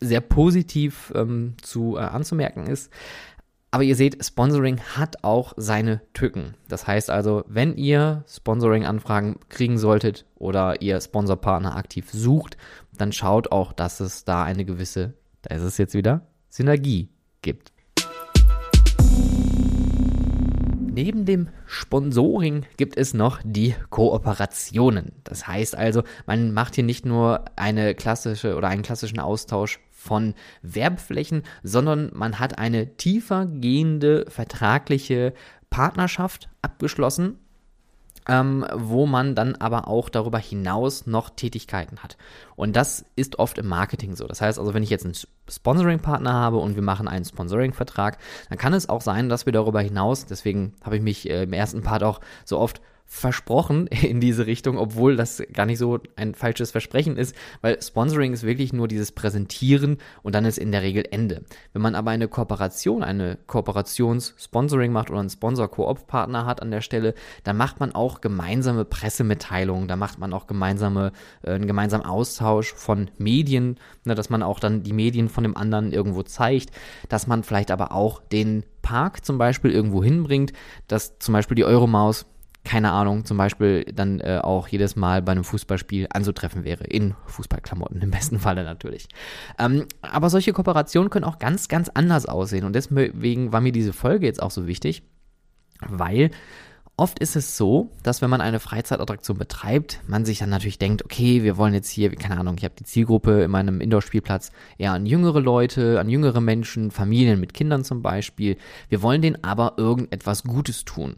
sehr 0.00 0.20
positiv 0.20 1.10
ähm, 1.16 1.54
zu 1.62 1.96
äh, 1.96 2.00
anzumerken 2.00 2.66
ist. 2.66 2.92
Aber 3.70 3.82
ihr 3.82 3.96
seht, 3.96 4.24
Sponsoring 4.24 4.80
hat 4.80 5.24
auch 5.24 5.52
seine 5.58 6.00
Tücken. 6.14 6.54
Das 6.68 6.86
heißt 6.86 7.10
also, 7.10 7.44
wenn 7.48 7.76
ihr 7.76 8.24
Sponsoring-Anfragen 8.26 9.40
kriegen 9.50 9.76
solltet 9.76 10.24
oder 10.36 10.80
ihr 10.80 10.98
Sponsorpartner 10.98 11.76
aktiv 11.76 12.08
sucht, 12.10 12.56
dann 12.96 13.12
schaut 13.12 13.52
auch, 13.52 13.74
dass 13.74 14.00
es 14.00 14.24
da 14.24 14.42
eine 14.42 14.64
gewisse, 14.64 15.12
da 15.42 15.54
ist 15.54 15.62
es 15.62 15.76
jetzt 15.76 15.92
wieder, 15.92 16.22
Synergie 16.48 17.10
gibt. 17.42 17.72
Neben 20.90 21.26
dem 21.26 21.48
Sponsoring 21.66 22.64
gibt 22.78 22.96
es 22.96 23.12
noch 23.12 23.40
die 23.44 23.74
Kooperationen. 23.90 25.12
Das 25.24 25.46
heißt 25.46 25.76
also, 25.76 26.04
man 26.26 26.52
macht 26.54 26.74
hier 26.74 26.84
nicht 26.84 27.04
nur 27.04 27.44
eine 27.54 27.94
klassische 27.94 28.56
oder 28.56 28.68
einen 28.68 28.82
klassischen 28.82 29.20
Austausch 29.20 29.78
von 30.08 30.34
Werbeflächen, 30.62 31.42
sondern 31.62 32.10
man 32.14 32.38
hat 32.38 32.58
eine 32.58 32.96
tiefer 32.96 33.44
gehende 33.44 34.24
vertragliche 34.28 35.34
Partnerschaft 35.68 36.48
abgeschlossen, 36.62 37.38
ähm, 38.26 38.64
wo 38.74 39.04
man 39.04 39.34
dann 39.34 39.54
aber 39.56 39.86
auch 39.86 40.08
darüber 40.08 40.38
hinaus 40.38 41.06
noch 41.06 41.28
Tätigkeiten 41.28 41.98
hat. 41.98 42.16
Und 42.56 42.74
das 42.74 43.04
ist 43.16 43.38
oft 43.38 43.58
im 43.58 43.66
Marketing 43.66 44.16
so. 44.16 44.26
Das 44.26 44.40
heißt 44.40 44.58
also, 44.58 44.72
wenn 44.72 44.82
ich 44.82 44.90
jetzt 44.90 45.04
einen 45.04 45.16
Sponsoring-Partner 45.48 46.32
habe 46.32 46.56
und 46.56 46.74
wir 46.74 46.82
machen 46.82 47.06
einen 47.06 47.26
Sponsoring-Vertrag, 47.26 48.16
dann 48.48 48.58
kann 48.58 48.72
es 48.72 48.88
auch 48.88 49.02
sein, 49.02 49.28
dass 49.28 49.44
wir 49.44 49.52
darüber 49.52 49.82
hinaus, 49.82 50.24
deswegen 50.24 50.72
habe 50.82 50.96
ich 50.96 51.02
mich 51.02 51.28
äh, 51.28 51.42
im 51.42 51.52
ersten 51.52 51.82
Part 51.82 52.02
auch 52.02 52.20
so 52.46 52.58
oft 52.58 52.80
versprochen 53.10 53.86
in 54.02 54.20
diese 54.20 54.46
Richtung, 54.46 54.78
obwohl 54.78 55.16
das 55.16 55.42
gar 55.52 55.66
nicht 55.66 55.78
so 55.78 55.98
ein 56.14 56.34
falsches 56.34 56.70
Versprechen 56.70 57.16
ist, 57.16 57.34
weil 57.62 57.82
Sponsoring 57.82 58.34
ist 58.34 58.44
wirklich 58.44 58.72
nur 58.72 58.86
dieses 58.86 59.12
Präsentieren 59.12 59.96
und 60.22 60.34
dann 60.34 60.44
ist 60.44 60.58
in 60.58 60.70
der 60.70 60.82
Regel 60.82 61.04
Ende. 61.10 61.42
Wenn 61.72 61.82
man 61.82 61.94
aber 61.94 62.10
eine 62.10 62.28
Kooperation, 62.28 63.02
eine 63.02 63.38
Kooperations-Sponsoring 63.46 64.92
macht 64.92 65.10
oder 65.10 65.20
einen 65.20 65.30
Sponsor-Koop-Partner 65.30 66.44
hat 66.44 66.60
an 66.60 66.70
der 66.70 66.82
Stelle, 66.82 67.14
dann 67.44 67.56
macht 67.56 67.80
man 67.80 67.94
auch 67.94 68.20
gemeinsame 68.20 68.84
Pressemitteilungen, 68.84 69.88
da 69.88 69.96
macht 69.96 70.18
man 70.18 70.34
auch 70.34 70.46
gemeinsame, 70.46 71.12
äh, 71.42 71.52
einen 71.52 71.66
gemeinsamen 71.66 72.04
Austausch 72.04 72.74
von 72.74 73.10
Medien, 73.16 73.78
ne, 74.04 74.14
dass 74.14 74.28
man 74.28 74.42
auch 74.42 74.60
dann 74.60 74.82
die 74.82 74.92
Medien 74.92 75.30
von 75.30 75.44
dem 75.44 75.56
anderen 75.56 75.92
irgendwo 75.92 76.22
zeigt, 76.22 76.70
dass 77.08 77.26
man 77.26 77.42
vielleicht 77.42 77.70
aber 77.70 77.92
auch 77.92 78.20
den 78.20 78.64
Park 78.82 79.24
zum 79.24 79.38
Beispiel 79.38 79.70
irgendwo 79.70 80.04
hinbringt, 80.04 80.52
dass 80.88 81.18
zum 81.18 81.32
Beispiel 81.32 81.54
die 81.54 81.64
Euromaus 81.64 82.26
keine 82.68 82.92
Ahnung, 82.92 83.24
zum 83.24 83.38
Beispiel 83.38 83.84
dann 83.94 84.20
äh, 84.20 84.40
auch 84.42 84.68
jedes 84.68 84.94
Mal 84.94 85.22
bei 85.22 85.32
einem 85.32 85.42
Fußballspiel 85.42 86.06
anzutreffen 86.10 86.64
wäre. 86.64 86.84
In 86.84 87.14
Fußballklamotten 87.24 88.02
im 88.02 88.10
besten 88.10 88.38
Falle 88.38 88.62
natürlich. 88.62 89.08
Ähm, 89.58 89.86
aber 90.02 90.28
solche 90.28 90.52
Kooperationen 90.52 91.08
können 91.08 91.24
auch 91.24 91.38
ganz, 91.38 91.68
ganz 91.68 91.88
anders 91.88 92.26
aussehen. 92.26 92.66
Und 92.66 92.74
deswegen 92.74 93.52
war 93.52 93.62
mir 93.62 93.72
diese 93.72 93.94
Folge 93.94 94.26
jetzt 94.26 94.42
auch 94.42 94.50
so 94.50 94.66
wichtig, 94.66 95.02
weil 95.80 96.30
Oft 97.00 97.20
ist 97.20 97.36
es 97.36 97.56
so, 97.56 97.92
dass 98.02 98.22
wenn 98.22 98.30
man 98.30 98.40
eine 98.40 98.58
Freizeitattraktion 98.58 99.38
betreibt, 99.38 100.00
man 100.08 100.24
sich 100.24 100.40
dann 100.40 100.50
natürlich 100.50 100.80
denkt, 100.80 101.04
okay, 101.04 101.44
wir 101.44 101.56
wollen 101.56 101.72
jetzt 101.72 101.88
hier, 101.90 102.10
keine 102.16 102.36
Ahnung, 102.40 102.56
ich 102.58 102.64
habe 102.64 102.74
die 102.76 102.82
Zielgruppe 102.82 103.44
in 103.44 103.52
meinem 103.52 103.80
Indoor-Spielplatz 103.80 104.50
eher 104.78 104.94
an 104.94 105.06
jüngere 105.06 105.40
Leute, 105.40 106.00
an 106.00 106.08
jüngere 106.08 106.40
Menschen, 106.40 106.90
Familien 106.90 107.38
mit 107.38 107.54
Kindern 107.54 107.84
zum 107.84 108.02
Beispiel. 108.02 108.56
Wir 108.88 109.00
wollen 109.00 109.22
denen 109.22 109.44
aber 109.44 109.74
irgendetwas 109.76 110.42
Gutes 110.42 110.84
tun. 110.84 111.14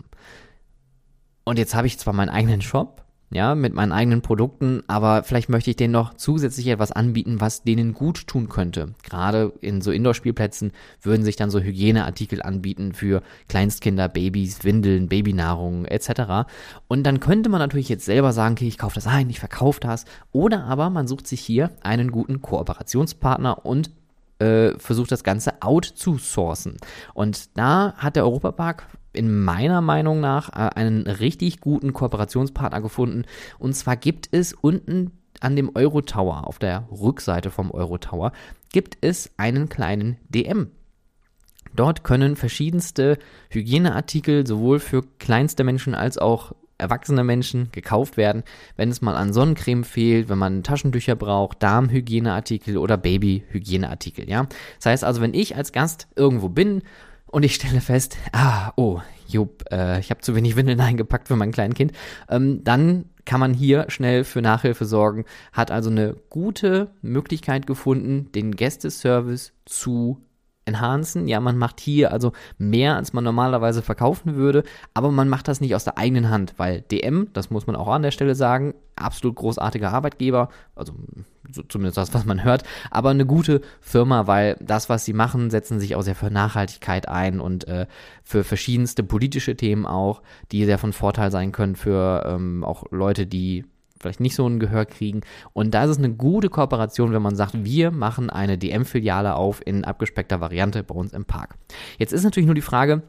Und 1.44 1.58
jetzt 1.58 1.74
habe 1.74 1.86
ich 1.86 1.98
zwar 1.98 2.14
meinen 2.14 2.28
eigenen 2.28 2.60
Shop, 2.60 3.04
ja, 3.32 3.54
mit 3.54 3.74
meinen 3.74 3.92
eigenen 3.92 4.22
Produkten, 4.22 4.82
aber 4.88 5.22
vielleicht 5.22 5.48
möchte 5.48 5.70
ich 5.70 5.76
denen 5.76 5.92
noch 5.92 6.14
zusätzlich 6.14 6.66
etwas 6.66 6.90
anbieten, 6.90 7.40
was 7.40 7.62
denen 7.62 7.94
gut 7.94 8.26
tun 8.26 8.48
könnte. 8.48 8.94
Gerade 9.04 9.52
in 9.60 9.80
so 9.80 9.92
Indoor-Spielplätzen 9.92 10.72
würden 11.00 11.24
sich 11.24 11.36
dann 11.36 11.50
so 11.50 11.60
Hygieneartikel 11.60 12.42
anbieten 12.42 12.92
für 12.92 13.22
Kleinstkinder, 13.48 14.08
Babys, 14.08 14.64
Windeln, 14.64 15.08
Babynahrung 15.08 15.84
etc. 15.84 16.50
Und 16.88 17.04
dann 17.04 17.20
könnte 17.20 17.50
man 17.50 17.60
natürlich 17.60 17.88
jetzt 17.88 18.04
selber 18.04 18.32
sagen, 18.32 18.54
okay, 18.54 18.66
ich 18.66 18.78
kaufe 18.78 18.96
das 18.96 19.06
ein, 19.06 19.30
ich 19.30 19.38
verkaufe 19.38 19.78
das. 19.78 20.06
Oder 20.32 20.64
aber 20.64 20.90
man 20.90 21.06
sucht 21.06 21.28
sich 21.28 21.40
hier 21.40 21.70
einen 21.82 22.10
guten 22.10 22.42
Kooperationspartner 22.42 23.64
und 23.64 23.92
äh, 24.40 24.76
versucht 24.78 25.12
das 25.12 25.22
Ganze 25.22 25.62
out 25.62 25.84
zu 25.84 26.18
sourcen. 26.18 26.78
Und 27.14 27.56
da 27.56 27.94
hat 27.96 28.16
der 28.16 28.24
Europapark 28.24 28.86
in 29.12 29.42
meiner 29.42 29.80
Meinung 29.80 30.20
nach 30.20 30.50
äh, 30.50 30.74
einen 30.74 31.06
richtig 31.06 31.60
guten 31.60 31.92
Kooperationspartner 31.92 32.80
gefunden. 32.80 33.24
Und 33.58 33.74
zwar 33.74 33.96
gibt 33.96 34.28
es 34.32 34.52
unten 34.52 35.12
an 35.40 35.56
dem 35.56 35.70
Eurotower, 35.74 36.46
auf 36.46 36.58
der 36.58 36.86
Rückseite 36.90 37.50
vom 37.50 37.70
Eurotower, 37.70 38.32
gibt 38.72 38.98
es 39.00 39.30
einen 39.36 39.68
kleinen 39.68 40.16
DM. 40.28 40.70
Dort 41.74 42.04
können 42.04 42.36
verschiedenste 42.36 43.18
Hygieneartikel 43.50 44.46
sowohl 44.46 44.80
für 44.80 45.02
kleinste 45.18 45.64
Menschen 45.64 45.94
als 45.94 46.18
auch 46.18 46.52
erwachsene 46.78 47.22
Menschen 47.24 47.68
gekauft 47.72 48.16
werden, 48.16 48.42
wenn 48.76 48.88
es 48.88 49.02
mal 49.02 49.14
an 49.14 49.32
Sonnencreme 49.32 49.84
fehlt, 49.84 50.28
wenn 50.28 50.38
man 50.38 50.62
Taschentücher 50.62 51.14
braucht, 51.14 51.62
Darmhygieneartikel 51.62 52.78
oder 52.78 52.96
Babyhygieneartikel, 52.96 54.28
ja. 54.28 54.46
Das 54.78 54.86
heißt 54.86 55.04
also, 55.04 55.20
wenn 55.20 55.34
ich 55.34 55.56
als 55.56 55.72
Gast 55.72 56.08
irgendwo 56.16 56.48
bin 56.48 56.82
und 57.30 57.44
ich 57.44 57.54
stelle 57.54 57.80
fest, 57.80 58.16
ah, 58.32 58.72
oh, 58.76 59.00
Jupp, 59.26 59.64
äh, 59.70 60.00
ich 60.00 60.10
habe 60.10 60.20
zu 60.20 60.34
wenig 60.34 60.56
Windeln 60.56 60.80
eingepackt 60.80 61.28
für 61.28 61.36
mein 61.36 61.52
kleines 61.52 61.76
Kind, 61.76 61.92
ähm, 62.28 62.64
dann 62.64 63.06
kann 63.24 63.40
man 63.40 63.54
hier 63.54 63.86
schnell 63.88 64.24
für 64.24 64.42
Nachhilfe 64.42 64.84
sorgen, 64.84 65.24
hat 65.52 65.70
also 65.70 65.90
eine 65.90 66.16
gute 66.30 66.90
Möglichkeit 67.02 67.66
gefunden, 67.66 68.32
den 68.32 68.56
Gästeservice 68.56 69.52
zu 69.66 70.20
enhancen. 70.70 71.28
Ja, 71.28 71.40
man 71.40 71.58
macht 71.58 71.80
hier 71.80 72.12
also 72.12 72.32
mehr, 72.58 72.96
als 72.96 73.12
man 73.12 73.24
normalerweise 73.24 73.82
verkaufen 73.82 74.36
würde, 74.36 74.62
aber 74.94 75.10
man 75.10 75.28
macht 75.28 75.48
das 75.48 75.60
nicht 75.60 75.74
aus 75.74 75.84
der 75.84 75.98
eigenen 75.98 76.30
Hand, 76.30 76.54
weil 76.56 76.82
DM, 76.82 77.28
das 77.32 77.50
muss 77.50 77.66
man 77.66 77.76
auch 77.76 77.88
an 77.88 78.02
der 78.02 78.10
Stelle 78.10 78.34
sagen, 78.34 78.74
absolut 78.96 79.36
großartiger 79.36 79.92
Arbeitgeber, 79.92 80.48
also 80.74 80.92
so 81.50 81.62
zumindest 81.62 81.96
das, 81.96 82.14
was 82.14 82.24
man 82.24 82.44
hört, 82.44 82.62
aber 82.90 83.10
eine 83.10 83.26
gute 83.26 83.60
Firma, 83.80 84.26
weil 84.26 84.56
das, 84.60 84.88
was 84.88 85.04
sie 85.04 85.12
machen, 85.12 85.50
setzen 85.50 85.80
sich 85.80 85.96
auch 85.96 86.02
sehr 86.02 86.14
für 86.14 86.30
Nachhaltigkeit 86.30 87.08
ein 87.08 87.40
und 87.40 87.66
äh, 87.66 87.86
für 88.22 88.44
verschiedenste 88.44 89.02
politische 89.02 89.56
Themen 89.56 89.86
auch, 89.86 90.22
die 90.52 90.64
sehr 90.64 90.78
von 90.78 90.92
Vorteil 90.92 91.30
sein 91.30 91.52
können 91.52 91.76
für 91.76 92.24
ähm, 92.26 92.62
auch 92.64 92.84
Leute, 92.90 93.26
die 93.26 93.64
vielleicht 94.00 94.20
nicht 94.20 94.34
so 94.34 94.46
ein 94.48 94.58
Gehör 94.58 94.86
kriegen. 94.86 95.20
Und 95.52 95.72
da 95.74 95.84
ist 95.84 95.90
es 95.90 95.98
eine 95.98 96.10
gute 96.10 96.48
Kooperation, 96.48 97.12
wenn 97.12 97.22
man 97.22 97.36
sagt, 97.36 97.64
wir 97.64 97.90
machen 97.90 98.30
eine 98.30 98.58
DM-Filiale 98.58 99.34
auf 99.34 99.64
in 99.64 99.84
abgespeckter 99.84 100.40
Variante 100.40 100.82
bei 100.82 100.94
uns 100.94 101.12
im 101.12 101.24
Park. 101.24 101.56
Jetzt 101.98 102.12
ist 102.12 102.24
natürlich 102.24 102.46
nur 102.46 102.54
die 102.54 102.60
Frage, 102.62 103.02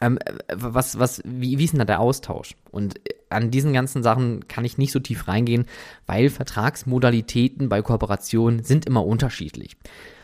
ähm, 0.00 0.18
was, 0.52 0.98
was, 0.98 1.22
wie, 1.24 1.58
wie 1.58 1.64
ist 1.64 1.72
denn 1.72 1.78
da 1.78 1.84
der 1.84 2.00
Austausch? 2.00 2.56
Und 2.70 3.00
an 3.30 3.50
diesen 3.50 3.72
ganzen 3.72 4.02
Sachen 4.02 4.46
kann 4.48 4.64
ich 4.64 4.78
nicht 4.78 4.92
so 4.92 5.00
tief 5.00 5.28
reingehen, 5.28 5.66
weil 6.06 6.28
Vertragsmodalitäten 6.28 7.68
bei 7.68 7.82
Kooperationen 7.82 8.64
sind 8.64 8.86
immer 8.86 9.04
unterschiedlich. 9.04 9.76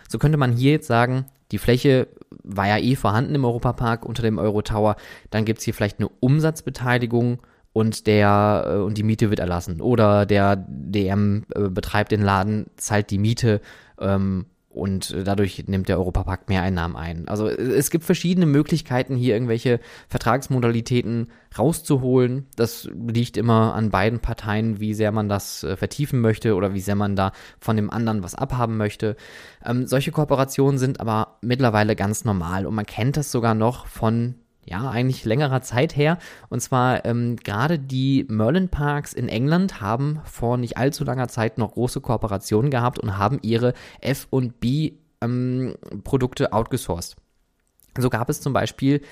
So 0.09 0.19
könnte 0.19 0.39
man 0.39 0.53
hier 0.53 0.73
jetzt 0.73 0.89
sagen, 0.89 1.27
die 1.53 1.59
Fläche 1.59 2.09
war 2.43 2.69
ja 2.69 2.79
eh 2.79 2.97
vorhanden 2.97 3.35
im 3.35 3.45
Europapark 3.45 4.05
unter 4.05 4.23
dem 4.23 4.39
Eurotower, 4.39 4.97
dann 5.31 5.45
gibt 5.45 5.61
es 5.61 5.65
hier 5.65 5.75
vielleicht 5.75 5.99
eine 5.99 6.09
Umsatzbeteiligung 6.09 7.41
und 7.73 8.07
der 8.07 8.65
äh, 8.67 8.77
und 8.79 8.99
die 8.99 9.03
Miete 9.03 9.31
wird 9.31 9.41
erlassen. 9.41 9.81
Oder 9.81 10.27
der 10.27 10.57
DM 10.57 11.45
äh, 11.55 11.69
betreibt 11.69 12.13
den 12.13 12.23
Laden, 12.23 12.67
zahlt 12.77 13.11
die 13.11 13.19
Miete 13.19 13.61
ähm, 14.01 14.47
und 14.71 15.17
dadurch 15.25 15.65
nimmt 15.67 15.89
der 15.89 15.99
Europapark 15.99 16.49
mehr 16.49 16.63
Einnahmen 16.63 16.95
ein. 16.95 17.27
Also 17.27 17.49
es 17.49 17.91
gibt 17.91 18.05
verschiedene 18.05 18.47
Möglichkeiten, 18.47 19.17
hier 19.17 19.35
irgendwelche 19.35 19.81
Vertragsmodalitäten 20.09 21.27
rauszuholen. 21.59 22.47
Das 22.55 22.89
liegt 22.95 23.37
immer 23.37 23.75
an 23.75 23.91
beiden 23.91 24.21
Parteien, 24.21 24.79
wie 24.79 24.95
sehr 24.95 25.11
man 25.11 25.29
das 25.29 25.65
äh, 25.65 25.77
vertiefen 25.77 26.21
möchte 26.21 26.55
oder 26.55 26.73
wie 26.73 26.81
sehr 26.81 26.95
man 26.95 27.17
da 27.17 27.33
von 27.59 27.75
dem 27.75 27.91
anderen 27.91 28.23
was 28.23 28.37
abhaben 28.37 28.77
möchte. 28.77 29.17
Ähm, 29.65 29.89
solche 29.89 30.13
Kooperationen 30.13 30.79
sind 30.79 31.01
aber 31.01 31.39
mittlerweile 31.41 31.97
ganz 31.97 32.25
normal 32.25 32.65
und 32.65 32.75
man 32.75 32.87
kennt 32.87 33.17
das 33.17 33.33
sogar 33.33 33.55
noch 33.55 33.87
von 33.87 34.37
ja, 34.67 34.91
eigentlich 34.91 35.25
längerer 35.25 35.63
Zeit 35.63 35.97
her. 35.97 36.19
Und 36.49 36.61
zwar 36.61 37.05
ähm, 37.05 37.37
gerade 37.37 37.79
die 37.79 38.27
Merlin 38.29 38.69
Parks 38.69 39.13
in 39.13 39.29
England 39.29 39.81
haben 39.81 40.21
vor 40.25 40.57
nicht 40.57 40.77
allzu 40.77 41.05
langer 41.05 41.29
Zeit 41.29 41.59
noch 41.59 41.73
große 41.73 42.01
Kooperationen 42.01 42.71
gehabt 42.71 42.99
und 42.99 43.19
haben 43.19 43.39
ihre 43.43 43.75
F&B 44.01 44.93
ähm, 45.21 45.75
Produkte 46.05 46.53
outgesourced. 46.53 47.17
So 47.99 48.11
gab 48.11 48.31
es 48.31 48.41
zum 48.41 48.53
Beispiel, 48.53 49.03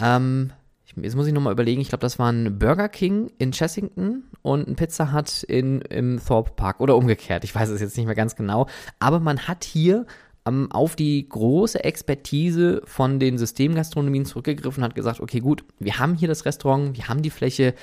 ähm, 0.00 0.52
jetzt 0.96 1.16
muss 1.16 1.26
ich 1.26 1.32
nochmal 1.32 1.52
überlegen, 1.52 1.80
ich 1.80 1.90
glaube, 1.90 2.02
das 2.02 2.18
war 2.18 2.32
ein 2.32 2.58
Burger 2.58 2.88
King 2.88 3.30
in 3.38 3.52
Chessington 3.52 4.24
und 4.42 4.68
ein 4.68 4.76
Pizza 4.76 5.12
Hut 5.12 5.42
in, 5.44 5.80
im 5.82 6.20
Thorpe 6.24 6.52
Park 6.56 6.80
oder 6.80 6.96
umgekehrt. 6.96 7.44
Ich 7.44 7.54
weiß 7.54 7.68
es 7.68 7.80
jetzt 7.80 7.96
nicht 7.96 8.06
mehr 8.06 8.14
ganz 8.14 8.36
genau. 8.36 8.66
Aber 8.98 9.20
man 9.20 9.46
hat 9.46 9.64
hier 9.64 10.06
ähm, 10.48 10.72
auf 10.72 10.96
die 10.96 11.28
große 11.28 11.82
Expertise 11.84 12.82
von 12.84 13.20
den 13.20 13.38
Systemgastronomien 13.38 14.24
zurückgegriffen, 14.24 14.82
hat 14.82 14.94
gesagt, 14.94 15.20
okay, 15.20 15.40
gut, 15.40 15.64
wir 15.78 15.98
haben 15.98 16.14
hier 16.14 16.28
das 16.28 16.44
Restaurant, 16.44 16.96
wir 16.96 17.08
haben 17.08 17.22
die 17.22 17.30
Fläche, 17.30 17.74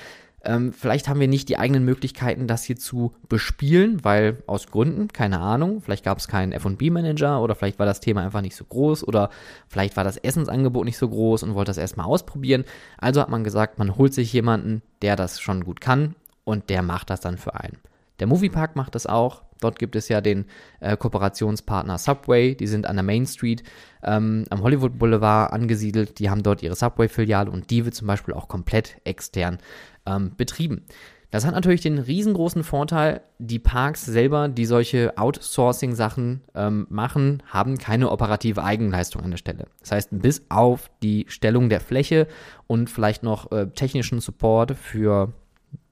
ähm, 0.44 0.72
vielleicht 0.72 1.08
haben 1.08 1.18
wir 1.18 1.28
nicht 1.28 1.48
die 1.48 1.58
eigenen 1.58 1.84
Möglichkeiten, 1.84 2.46
das 2.46 2.64
hier 2.64 2.76
zu 2.76 3.12
bespielen, 3.28 4.04
weil 4.04 4.42
aus 4.46 4.68
Gründen, 4.68 5.08
keine 5.08 5.40
Ahnung, 5.40 5.80
vielleicht 5.80 6.04
gab 6.04 6.18
es 6.18 6.28
keinen 6.28 6.52
FB-Manager 6.52 7.42
oder 7.42 7.54
vielleicht 7.54 7.78
war 7.78 7.86
das 7.86 8.00
Thema 8.00 8.22
einfach 8.22 8.42
nicht 8.42 8.56
so 8.56 8.64
groß 8.64 9.06
oder 9.06 9.30
vielleicht 9.66 9.96
war 9.96 10.04
das 10.04 10.16
Essensangebot 10.16 10.84
nicht 10.84 10.98
so 10.98 11.08
groß 11.08 11.42
und 11.42 11.54
wollte 11.54 11.70
das 11.70 11.78
erstmal 11.78 12.06
ausprobieren. 12.06 12.64
Also 12.98 13.20
hat 13.20 13.28
man 13.28 13.44
gesagt, 13.44 13.78
man 13.78 13.96
holt 13.96 14.14
sich 14.14 14.32
jemanden, 14.32 14.82
der 15.02 15.16
das 15.16 15.40
schon 15.40 15.64
gut 15.64 15.80
kann 15.80 16.14
und 16.44 16.70
der 16.70 16.82
macht 16.82 17.10
das 17.10 17.20
dann 17.20 17.38
für 17.38 17.54
einen. 17.54 17.78
Der 18.20 18.26
Moviepark 18.26 18.76
macht 18.76 18.94
das 18.94 19.06
auch. 19.06 19.42
Dort 19.60 19.78
gibt 19.78 19.96
es 19.96 20.08
ja 20.08 20.20
den 20.20 20.46
äh, 20.80 20.96
Kooperationspartner 20.96 21.98
Subway. 21.98 22.54
Die 22.54 22.66
sind 22.66 22.86
an 22.86 22.96
der 22.96 23.02
Main 23.02 23.26
Street 23.26 23.62
ähm, 24.02 24.44
am 24.50 24.62
Hollywood 24.62 24.98
Boulevard 24.98 25.52
angesiedelt. 25.52 26.18
Die 26.18 26.30
haben 26.30 26.42
dort 26.42 26.62
ihre 26.62 26.74
Subway-Filiale 26.74 27.50
und 27.50 27.70
die 27.70 27.84
wird 27.84 27.94
zum 27.94 28.06
Beispiel 28.06 28.34
auch 28.34 28.48
komplett 28.48 28.96
extern 29.04 29.58
ähm, 30.06 30.32
betrieben. 30.36 30.84
Das 31.30 31.44
hat 31.44 31.54
natürlich 31.54 31.80
den 31.80 31.98
riesengroßen 31.98 32.62
Vorteil, 32.62 33.20
die 33.38 33.58
Parks 33.58 34.04
selber, 34.04 34.48
die 34.48 34.64
solche 34.64 35.18
Outsourcing-Sachen 35.18 36.42
ähm, 36.54 36.86
machen, 36.88 37.42
haben 37.48 37.78
keine 37.78 38.10
operative 38.10 38.62
Eigenleistung 38.62 39.22
an 39.22 39.32
der 39.32 39.38
Stelle. 39.38 39.66
Das 39.80 39.90
heißt, 39.92 40.08
bis 40.12 40.46
auf 40.48 40.88
die 41.02 41.26
Stellung 41.28 41.68
der 41.68 41.80
Fläche 41.80 42.28
und 42.68 42.90
vielleicht 42.90 43.22
noch 43.22 43.50
äh, 43.50 43.66
technischen 43.66 44.20
Support 44.20 44.76
für 44.76 45.32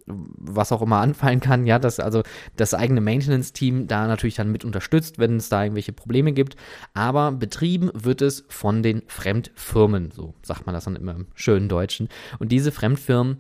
was 0.06 0.72
auch 0.72 0.82
immer 0.82 0.96
anfallen 1.00 1.40
kann, 1.40 1.66
ja, 1.66 1.78
dass 1.78 2.00
also 2.00 2.22
das 2.56 2.74
eigene 2.74 3.00
Maintenance-Team 3.00 3.86
da 3.86 4.06
natürlich 4.06 4.36
dann 4.36 4.52
mit 4.52 4.64
unterstützt, 4.64 5.18
wenn 5.18 5.36
es 5.36 5.48
da 5.48 5.62
irgendwelche 5.62 5.92
Probleme 5.92 6.32
gibt. 6.32 6.56
Aber 6.92 7.32
betrieben 7.32 7.90
wird 7.94 8.22
es 8.22 8.44
von 8.48 8.82
den 8.82 9.02
Fremdfirmen, 9.06 10.10
so 10.10 10.34
sagt 10.42 10.66
man 10.66 10.74
das 10.74 10.84
dann 10.84 10.96
immer 10.96 11.14
im 11.14 11.26
schönen 11.34 11.68
Deutschen. 11.68 12.08
Und 12.38 12.52
diese 12.52 12.72
Fremdfirmen 12.72 13.38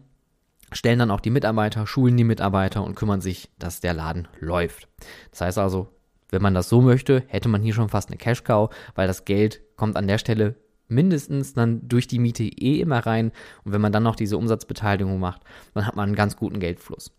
stellen 0.72 0.98
dann 0.98 1.10
auch 1.10 1.20
die 1.20 1.30
Mitarbeiter, 1.30 1.86
schulen 1.86 2.16
die 2.16 2.24
Mitarbeiter 2.24 2.82
und 2.82 2.96
kümmern 2.96 3.20
sich, 3.20 3.50
dass 3.58 3.80
der 3.80 3.94
Laden 3.94 4.28
läuft. 4.40 4.88
Das 5.30 5.42
heißt 5.42 5.58
also, 5.58 5.88
wenn 6.30 6.42
man 6.42 6.54
das 6.54 6.68
so 6.68 6.80
möchte, 6.80 7.22
hätte 7.28 7.48
man 7.48 7.62
hier 7.62 7.74
schon 7.74 7.88
fast 7.88 8.08
eine 8.08 8.18
Cash-Cow, 8.18 8.70
weil 8.94 9.06
das 9.06 9.24
Geld 9.24 9.62
kommt 9.76 9.96
an 9.96 10.08
der 10.08 10.18
Stelle 10.18 10.56
mindestens 10.88 11.54
dann 11.54 11.86
durch 11.88 12.06
die 12.06 12.18
Miete 12.18 12.44
eh 12.44 12.80
immer 12.80 13.06
rein. 13.06 13.32
Und 13.64 13.72
wenn 13.72 13.80
man 13.80 13.92
dann 13.92 14.02
noch 14.02 14.16
diese 14.16 14.38
Umsatzbeteiligung 14.38 15.18
macht, 15.18 15.42
dann 15.74 15.86
hat 15.86 15.96
man 15.96 16.08
einen 16.08 16.16
ganz 16.16 16.36
guten 16.36 16.60
Geldfluss. 16.60 17.12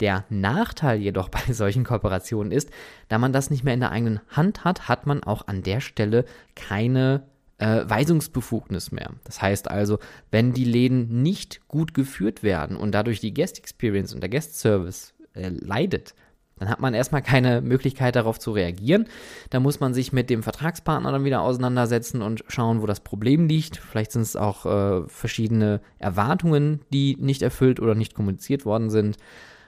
Der 0.00 0.24
Nachteil 0.30 1.00
jedoch 1.00 1.28
bei 1.46 1.52
solchen 1.52 1.84
Kooperationen 1.84 2.52
ist, 2.52 2.70
da 3.08 3.18
man 3.18 3.32
das 3.32 3.50
nicht 3.50 3.64
mehr 3.64 3.74
in 3.74 3.80
der 3.80 3.92
eigenen 3.92 4.20
Hand 4.30 4.64
hat, 4.64 4.88
hat 4.88 5.06
man 5.06 5.22
auch 5.22 5.46
an 5.48 5.62
der 5.62 5.80
Stelle 5.80 6.24
keine 6.54 7.24
äh, 7.58 7.84
Weisungsbefugnis 7.84 8.92
mehr. 8.92 9.10
Das 9.24 9.42
heißt 9.42 9.70
also, 9.70 9.98
wenn 10.30 10.52
die 10.52 10.64
Läden 10.64 11.22
nicht 11.22 11.66
gut 11.68 11.92
geführt 11.94 12.42
werden 12.42 12.76
und 12.76 12.92
dadurch 12.92 13.20
die 13.20 13.34
Guest 13.34 13.58
Experience 13.58 14.14
und 14.14 14.20
der 14.20 14.30
Guest 14.30 14.58
Service 14.58 15.14
äh, 15.34 15.48
leidet, 15.48 16.14
dann 16.58 16.68
hat 16.68 16.80
man 16.80 16.94
erstmal 16.94 17.22
keine 17.22 17.60
Möglichkeit 17.60 18.16
darauf 18.16 18.38
zu 18.38 18.52
reagieren. 18.52 19.06
Da 19.50 19.60
muss 19.60 19.80
man 19.80 19.94
sich 19.94 20.12
mit 20.12 20.30
dem 20.30 20.42
Vertragspartner 20.42 21.12
dann 21.12 21.24
wieder 21.24 21.42
auseinandersetzen 21.42 22.22
und 22.22 22.44
schauen, 22.48 22.82
wo 22.82 22.86
das 22.86 23.00
Problem 23.00 23.46
liegt. 23.46 23.76
Vielleicht 23.76 24.12
sind 24.12 24.22
es 24.22 24.36
auch 24.36 24.66
äh, 24.66 25.08
verschiedene 25.08 25.80
Erwartungen, 25.98 26.80
die 26.92 27.16
nicht 27.20 27.42
erfüllt 27.42 27.80
oder 27.80 27.94
nicht 27.94 28.14
kommuniziert 28.14 28.64
worden 28.64 28.90
sind. 28.90 29.16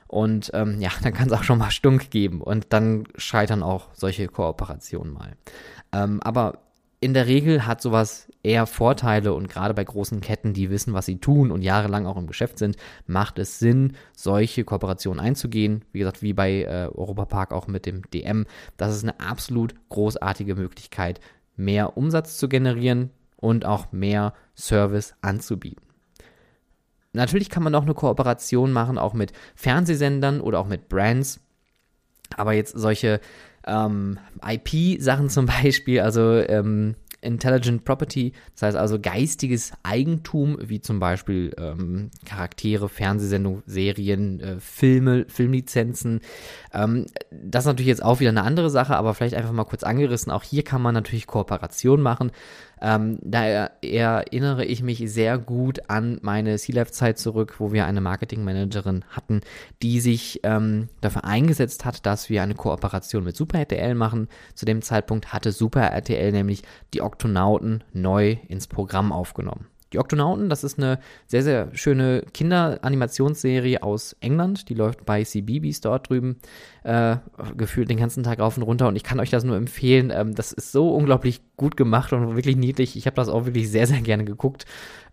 Und 0.06 0.50
ähm, 0.54 0.80
ja, 0.80 0.90
dann 1.02 1.12
kann 1.12 1.28
es 1.28 1.32
auch 1.32 1.44
schon 1.44 1.58
mal 1.58 1.70
Stunk 1.70 2.10
geben 2.10 2.40
und 2.40 2.66
dann 2.70 3.04
scheitern 3.16 3.62
auch 3.62 3.90
solche 3.92 4.26
Kooperationen 4.26 5.12
mal. 5.12 5.36
Ähm, 5.92 6.20
aber 6.22 6.58
in 7.00 7.14
der 7.14 7.26
Regel 7.26 7.66
hat 7.66 7.80
sowas 7.80 8.28
eher 8.42 8.66
Vorteile 8.66 9.32
und 9.32 9.48
gerade 9.48 9.72
bei 9.72 9.84
großen 9.84 10.20
Ketten, 10.20 10.52
die 10.52 10.68
wissen, 10.68 10.92
was 10.92 11.06
sie 11.06 11.18
tun 11.18 11.50
und 11.50 11.62
jahrelang 11.62 12.06
auch 12.06 12.18
im 12.18 12.26
Geschäft 12.26 12.58
sind, 12.58 12.76
macht 13.06 13.38
es 13.38 13.58
Sinn, 13.58 13.94
solche 14.14 14.64
Kooperationen 14.64 15.18
einzugehen. 15.18 15.82
Wie 15.92 16.00
gesagt, 16.00 16.20
wie 16.20 16.34
bei 16.34 16.62
äh, 16.62 16.90
Europapark 16.94 17.52
auch 17.52 17.66
mit 17.66 17.86
dem 17.86 18.02
DM. 18.10 18.46
Das 18.76 18.94
ist 18.94 19.02
eine 19.02 19.18
absolut 19.18 19.74
großartige 19.88 20.54
Möglichkeit, 20.54 21.20
mehr 21.56 21.96
Umsatz 21.96 22.36
zu 22.36 22.48
generieren 22.48 23.10
und 23.36 23.64
auch 23.64 23.92
mehr 23.92 24.34
Service 24.54 25.14
anzubieten. 25.22 25.82
Natürlich 27.12 27.48
kann 27.48 27.62
man 27.62 27.74
auch 27.74 27.82
eine 27.82 27.94
Kooperation 27.94 28.72
machen, 28.72 28.98
auch 28.98 29.14
mit 29.14 29.32
Fernsehsendern 29.54 30.40
oder 30.42 30.60
auch 30.60 30.68
mit 30.68 30.90
Brands. 30.90 31.40
Aber 32.36 32.52
jetzt 32.52 32.78
solche 32.78 33.20
ähm, 33.66 34.18
IP-Sachen 34.44 35.28
zum 35.28 35.46
Beispiel, 35.62 36.00
also 36.00 36.34
ähm, 36.34 36.94
Intelligent 37.22 37.84
Property, 37.84 38.32
das 38.54 38.62
heißt 38.62 38.76
also 38.76 38.98
geistiges 38.98 39.72
Eigentum, 39.82 40.56
wie 40.60 40.80
zum 40.80 41.00
Beispiel 41.00 41.54
ähm, 41.58 42.10
Charaktere, 42.24 42.88
Fernsehsendungen, 42.88 43.62
Serien, 43.66 44.40
äh, 44.40 44.60
Filme, 44.60 45.26
Filmlizenzen. 45.28 46.20
Ähm, 46.72 47.06
das 47.30 47.64
ist 47.64 47.68
natürlich 47.68 47.88
jetzt 47.88 48.02
auch 48.02 48.20
wieder 48.20 48.30
eine 48.30 48.44
andere 48.44 48.70
Sache, 48.70 48.96
aber 48.96 49.14
vielleicht 49.14 49.34
einfach 49.34 49.52
mal 49.52 49.64
kurz 49.64 49.82
angerissen. 49.82 50.32
Auch 50.32 50.42
hier 50.42 50.64
kann 50.64 50.82
man 50.82 50.94
natürlich 50.94 51.26
Kooperation 51.26 52.00
machen. 52.00 52.32
Ähm, 52.80 53.18
da 53.22 53.70
erinnere 53.82 54.64
ich 54.64 54.82
mich 54.82 55.02
sehr 55.10 55.38
gut 55.38 55.80
an 55.88 56.18
meine 56.22 56.56
C-Life-Zeit 56.56 57.18
zurück, 57.18 57.56
wo 57.58 57.72
wir 57.72 57.86
eine 57.86 58.00
Marketingmanagerin 58.00 59.04
hatten, 59.10 59.40
die 59.82 60.00
sich 60.00 60.40
ähm, 60.42 60.88
dafür 61.00 61.24
eingesetzt 61.24 61.84
hat, 61.84 62.06
dass 62.06 62.30
wir 62.30 62.42
eine 62.42 62.54
Kooperation 62.54 63.24
mit 63.24 63.36
Super 63.36 63.58
RTL 63.60 63.94
machen. 63.94 64.28
Zu 64.54 64.64
dem 64.64 64.82
Zeitpunkt 64.82 65.32
hatte 65.32 65.52
Super 65.52 65.82
RTL 65.82 66.32
nämlich 66.32 66.62
die 66.94 67.02
Oktonauten 67.02 67.84
neu 67.92 68.36
ins 68.48 68.66
Programm 68.66 69.12
aufgenommen. 69.12 69.66
Die 69.92 69.98
Oktonauten, 69.98 70.48
das 70.48 70.62
ist 70.62 70.78
eine 70.78 71.00
sehr, 71.26 71.42
sehr 71.42 71.68
schöne 71.72 72.22
Kinderanimationsserie 72.32 73.82
aus 73.82 74.14
England. 74.20 74.68
Die 74.68 74.74
läuft 74.74 75.04
bei 75.04 75.24
CBeebies 75.24 75.80
dort 75.80 76.08
drüben 76.08 76.36
äh, 76.84 77.16
gefühlt 77.56 77.90
den 77.90 77.98
ganzen 77.98 78.22
Tag 78.22 78.38
rauf 78.40 78.56
und 78.56 78.62
runter. 78.62 78.88
Und 78.88 78.96
ich 78.96 79.02
kann 79.02 79.20
euch 79.20 79.30
das 79.30 79.44
nur 79.44 79.56
empfehlen. 79.56 80.12
Ähm, 80.14 80.34
das 80.34 80.52
ist 80.52 80.72
so 80.72 80.94
unglaublich 80.94 81.40
gut 81.56 81.76
gemacht 81.76 82.12
und 82.12 82.36
wirklich 82.36 82.56
niedlich. 82.56 82.96
Ich 82.96 83.06
habe 83.06 83.16
das 83.16 83.28
auch 83.28 83.44
wirklich 83.44 83.70
sehr, 83.70 83.86
sehr 83.86 84.00
gerne 84.00 84.24
geguckt 84.24 84.66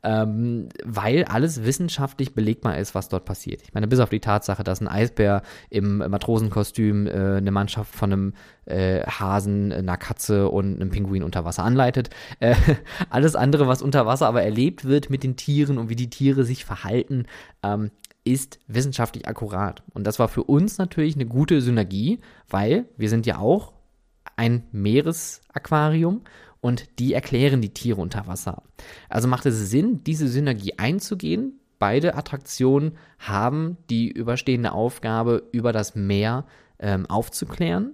ähm, 0.03 0.69
weil 0.83 1.25
alles 1.25 1.63
wissenschaftlich 1.63 2.33
belegbar 2.33 2.77
ist, 2.77 2.95
was 2.95 3.09
dort 3.09 3.25
passiert. 3.25 3.61
Ich 3.61 3.73
meine, 3.73 3.87
bis 3.87 3.99
auf 3.99 4.09
die 4.09 4.19
Tatsache, 4.19 4.63
dass 4.63 4.81
ein 4.81 4.87
Eisbär 4.87 5.41
im 5.69 5.97
Matrosenkostüm 5.97 7.07
äh, 7.07 7.37
eine 7.37 7.51
Mannschaft 7.51 7.93
von 7.93 8.13
einem 8.13 8.33
äh, 8.65 9.01
Hasen, 9.03 9.71
einer 9.71 9.97
Katze 9.97 10.49
und 10.49 10.75
einem 10.75 10.91
Pinguin 10.91 11.23
unter 11.23 11.45
Wasser 11.45 11.63
anleitet. 11.63 12.09
Äh, 12.39 12.55
alles 13.09 13.35
andere, 13.35 13.67
was 13.67 13.81
unter 13.81 14.05
Wasser 14.05 14.27
aber 14.27 14.43
erlebt 14.43 14.85
wird 14.85 15.09
mit 15.09 15.23
den 15.23 15.35
Tieren 15.35 15.77
und 15.77 15.89
wie 15.89 15.95
die 15.95 16.09
Tiere 16.09 16.43
sich 16.43 16.65
verhalten, 16.65 17.25
ähm, 17.63 17.91
ist 18.27 18.59
wissenschaftlich 18.67 19.27
akkurat. 19.27 19.83
Und 19.93 20.05
das 20.05 20.19
war 20.19 20.27
für 20.27 20.43
uns 20.43 20.77
natürlich 20.77 21.15
eine 21.15 21.25
gute 21.25 21.61
Synergie, 21.61 22.19
weil 22.49 22.85
wir 22.97 23.09
sind 23.09 23.25
ja 23.25 23.39
auch 23.39 23.73
ein 24.35 24.63
Meeresaquarium 24.71 26.21
und 26.61 26.99
die 26.99 27.13
erklären 27.13 27.61
die 27.61 27.73
Tiere 27.73 28.01
unter 28.01 28.27
Wasser. 28.27 28.63
Also 29.09 29.27
macht 29.27 29.45
es 29.45 29.69
Sinn, 29.69 30.03
diese 30.03 30.27
Synergie 30.27 30.73
einzugehen. 30.77 31.59
Beide 31.79 32.15
Attraktionen 32.15 32.97
haben 33.19 33.77
die 33.89 34.09
überstehende 34.09 34.71
Aufgabe, 34.71 35.43
über 35.51 35.71
das 35.71 35.95
Meer 35.95 36.45
ähm, 36.79 37.05
aufzuklären. 37.05 37.93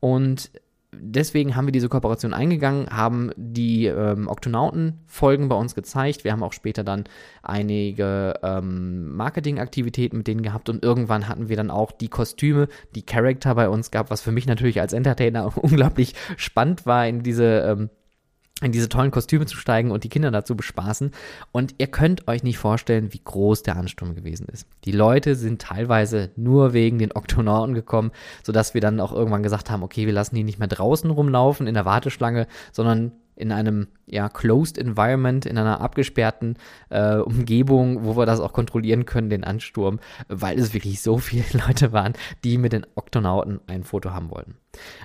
Und 0.00 0.50
deswegen 0.94 1.56
haben 1.56 1.66
wir 1.66 1.72
diese 1.72 1.88
Kooperation 1.88 2.34
eingegangen, 2.34 2.88
haben 2.90 3.32
die 3.36 3.86
ähm, 3.86 4.28
Oktonauten-Folgen 4.28 5.48
bei 5.48 5.56
uns 5.56 5.74
gezeigt. 5.74 6.24
Wir 6.24 6.32
haben 6.32 6.42
auch 6.42 6.52
später 6.52 6.84
dann 6.84 7.04
einige 7.42 8.34
ähm, 8.42 9.14
Marketingaktivitäten 9.16 10.18
mit 10.18 10.26
denen 10.26 10.42
gehabt 10.42 10.68
und 10.68 10.82
irgendwann 10.82 11.28
hatten 11.28 11.48
wir 11.48 11.56
dann 11.56 11.70
auch 11.70 11.92
die 11.92 12.08
Kostüme, 12.08 12.68
die 12.94 13.02
Charakter 13.02 13.54
bei 13.54 13.68
uns 13.68 13.90
gab, 13.90 14.10
was 14.10 14.20
für 14.20 14.32
mich 14.32 14.46
natürlich 14.46 14.80
als 14.80 14.92
Entertainer 14.92 15.56
unglaublich 15.62 16.14
spannend 16.36 16.86
war, 16.86 17.06
in 17.06 17.22
diese 17.22 17.60
ähm, 17.60 17.90
in 18.62 18.72
diese 18.72 18.88
tollen 18.88 19.10
Kostüme 19.10 19.46
zu 19.46 19.56
steigen 19.56 19.90
und 19.90 20.04
die 20.04 20.08
Kinder 20.08 20.30
dazu 20.30 20.56
bespaßen. 20.56 21.10
Und 21.52 21.74
ihr 21.78 21.88
könnt 21.88 22.28
euch 22.28 22.42
nicht 22.42 22.58
vorstellen, 22.58 23.12
wie 23.12 23.20
groß 23.22 23.62
der 23.62 23.76
Ansturm 23.76 24.14
gewesen 24.14 24.46
ist. 24.52 24.66
Die 24.84 24.92
Leute 24.92 25.34
sind 25.34 25.62
teilweise 25.62 26.30
nur 26.36 26.72
wegen 26.72 26.98
den 26.98 27.12
Oktonauten 27.12 27.74
gekommen, 27.74 28.12
sodass 28.42 28.74
wir 28.74 28.80
dann 28.80 29.00
auch 29.00 29.12
irgendwann 29.12 29.42
gesagt 29.42 29.70
haben, 29.70 29.82
okay, 29.82 30.06
wir 30.06 30.12
lassen 30.12 30.34
die 30.34 30.44
nicht 30.44 30.58
mehr 30.58 30.68
draußen 30.68 31.10
rumlaufen 31.10 31.66
in 31.66 31.74
der 31.74 31.84
Warteschlange, 31.84 32.46
sondern 32.72 33.12
in 33.42 33.50
einem 33.50 33.88
ja, 34.06 34.28
closed 34.28 34.78
environment, 34.78 35.46
in 35.46 35.58
einer 35.58 35.80
abgesperrten 35.80 36.56
äh, 36.90 37.16
Umgebung, 37.16 38.04
wo 38.04 38.16
wir 38.16 38.24
das 38.24 38.38
auch 38.38 38.52
kontrollieren 38.52 39.04
können, 39.04 39.30
den 39.30 39.42
Ansturm, 39.42 39.98
weil 40.28 40.58
es 40.58 40.72
wirklich 40.72 41.02
so 41.02 41.18
viele 41.18 41.44
Leute 41.66 41.92
waren, 41.92 42.12
die 42.44 42.56
mit 42.56 42.72
den 42.72 42.86
Oktonauten 42.94 43.60
ein 43.66 43.82
Foto 43.82 44.12
haben 44.12 44.30
wollten. 44.30 44.54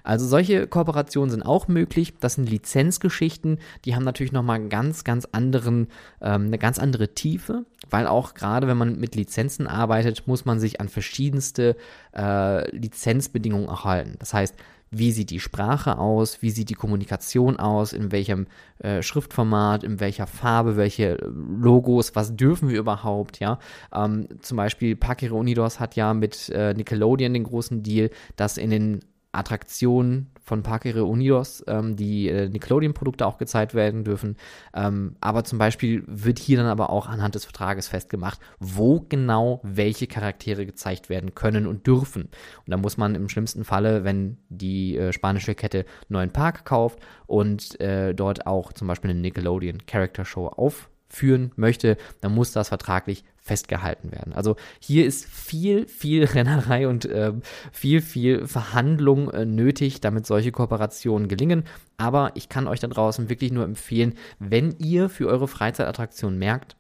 Also 0.03 0.25
solche 0.27 0.67
Kooperationen 0.67 1.31
sind 1.31 1.41
auch 1.41 1.67
möglich. 1.67 2.13
Das 2.19 2.35
sind 2.35 2.49
Lizenzgeschichten, 2.49 3.57
die 3.85 3.95
haben 3.95 4.03
natürlich 4.03 4.31
nochmal 4.31 4.67
ganz, 4.69 5.03
ganz 5.03 5.27
anderen, 5.31 5.87
ähm, 6.21 6.45
eine 6.45 6.59
ganz 6.59 6.77
andere 6.77 7.15
Tiefe, 7.15 7.65
weil 7.89 8.05
auch 8.05 8.35
gerade 8.35 8.67
wenn 8.67 8.77
man 8.77 8.99
mit 8.99 9.15
Lizenzen 9.15 9.65
arbeitet, 9.67 10.27
muss 10.27 10.45
man 10.45 10.59
sich 10.59 10.79
an 10.79 10.89
verschiedenste 10.89 11.75
äh, 12.15 12.69
Lizenzbedingungen 12.75 13.67
erhalten. 13.67 14.15
Das 14.19 14.33
heißt, 14.33 14.55
wie 14.91 15.11
sieht 15.11 15.29
die 15.29 15.39
Sprache 15.39 15.97
aus, 15.97 16.41
wie 16.41 16.49
sieht 16.49 16.69
die 16.69 16.75
Kommunikation 16.75 17.57
aus, 17.57 17.93
in 17.93 18.11
welchem 18.11 18.47
äh, 18.79 19.01
Schriftformat, 19.01 19.83
in 19.83 19.99
welcher 19.99 20.27
Farbe, 20.27 20.77
welche 20.77 21.15
Logos, 21.15 22.15
was 22.15 22.35
dürfen 22.35 22.69
wir 22.69 22.79
überhaupt, 22.79 23.39
ja. 23.39 23.59
Ähm, 23.93 24.27
zum 24.41 24.57
Beispiel 24.57 24.95
Parque 24.95 25.31
Unidos 25.31 25.79
hat 25.79 25.95
ja 25.95 26.13
mit 26.13 26.49
äh, 26.49 26.73
Nickelodeon 26.73 27.33
den 27.33 27.43
großen 27.43 27.83
Deal, 27.83 28.09
dass 28.35 28.57
in 28.57 28.69
den 28.69 28.99
Attraktionen 29.31 30.31
von 30.47 30.63
Parque 30.63 30.95
Reunidos, 30.95 31.61
ähm, 31.67 31.97
die 31.97 32.29
äh, 32.29 32.47
Nickelodeon-Produkte 32.47 33.27
auch 33.27 33.37
gezeigt 33.37 33.73
werden 33.73 34.05
dürfen. 34.05 34.37
Ähm, 34.73 35.17
aber 35.19 35.43
zum 35.43 35.59
Beispiel 35.59 36.05
wird 36.07 36.39
hier 36.39 36.57
dann 36.57 36.67
aber 36.67 36.89
auch 36.89 37.07
anhand 37.07 37.35
des 37.35 37.43
Vertrages 37.43 37.89
festgemacht, 37.89 38.39
wo 38.57 39.01
genau 39.01 39.59
welche 39.61 40.07
Charaktere 40.07 40.65
gezeigt 40.65 41.09
werden 41.09 41.35
können 41.35 41.67
und 41.67 41.85
dürfen. 41.85 42.23
Und 42.23 42.71
da 42.71 42.77
muss 42.77 42.95
man 42.95 43.13
im 43.13 43.27
schlimmsten 43.27 43.65
Falle, 43.65 44.05
wenn 44.05 44.37
die 44.47 44.97
äh, 44.97 45.11
spanische 45.11 45.53
Kette 45.53 45.85
neuen 46.07 46.31
Park 46.31 46.63
kauft 46.63 46.99
und 47.25 47.77
äh, 47.81 48.15
dort 48.15 48.47
auch 48.47 48.71
zum 48.71 48.87
Beispiel 48.87 49.11
eine 49.11 49.19
Nickelodeon 49.19 49.85
Character 49.85 50.23
Show 50.23 50.47
aufführen 50.47 51.51
möchte, 51.57 51.97
dann 52.21 52.33
muss 52.33 52.53
das 52.53 52.69
vertraglich 52.69 53.25
festgehalten 53.47 54.11
werden. 54.11 54.33
Also 54.33 54.55
hier 54.79 55.05
ist 55.05 55.25
viel, 55.25 55.87
viel 55.87 56.23
Rennerei 56.35 56.87
und 56.87 57.05
äh, 57.05 57.33
viel, 57.71 58.01
viel 58.01 58.45
Verhandlung 58.45 59.29
äh, 59.31 59.45
nötig, 59.45 60.01
damit 60.01 60.25
solche 60.25 60.51
Kooperationen 60.51 61.27
gelingen. 61.27 61.63
Aber 61.97 62.31
ich 62.35 62.49
kann 62.49 62.67
euch 62.67 62.79
da 62.79 62.87
draußen 62.87 63.29
wirklich 63.29 63.51
nur 63.51 63.63
empfehlen, 63.63 64.13
wenn 64.39 64.75
ihr 64.77 65.09
für 65.09 65.27
eure 65.27 65.47
Freizeitattraktion 65.47 66.37
merkt, 66.37 66.75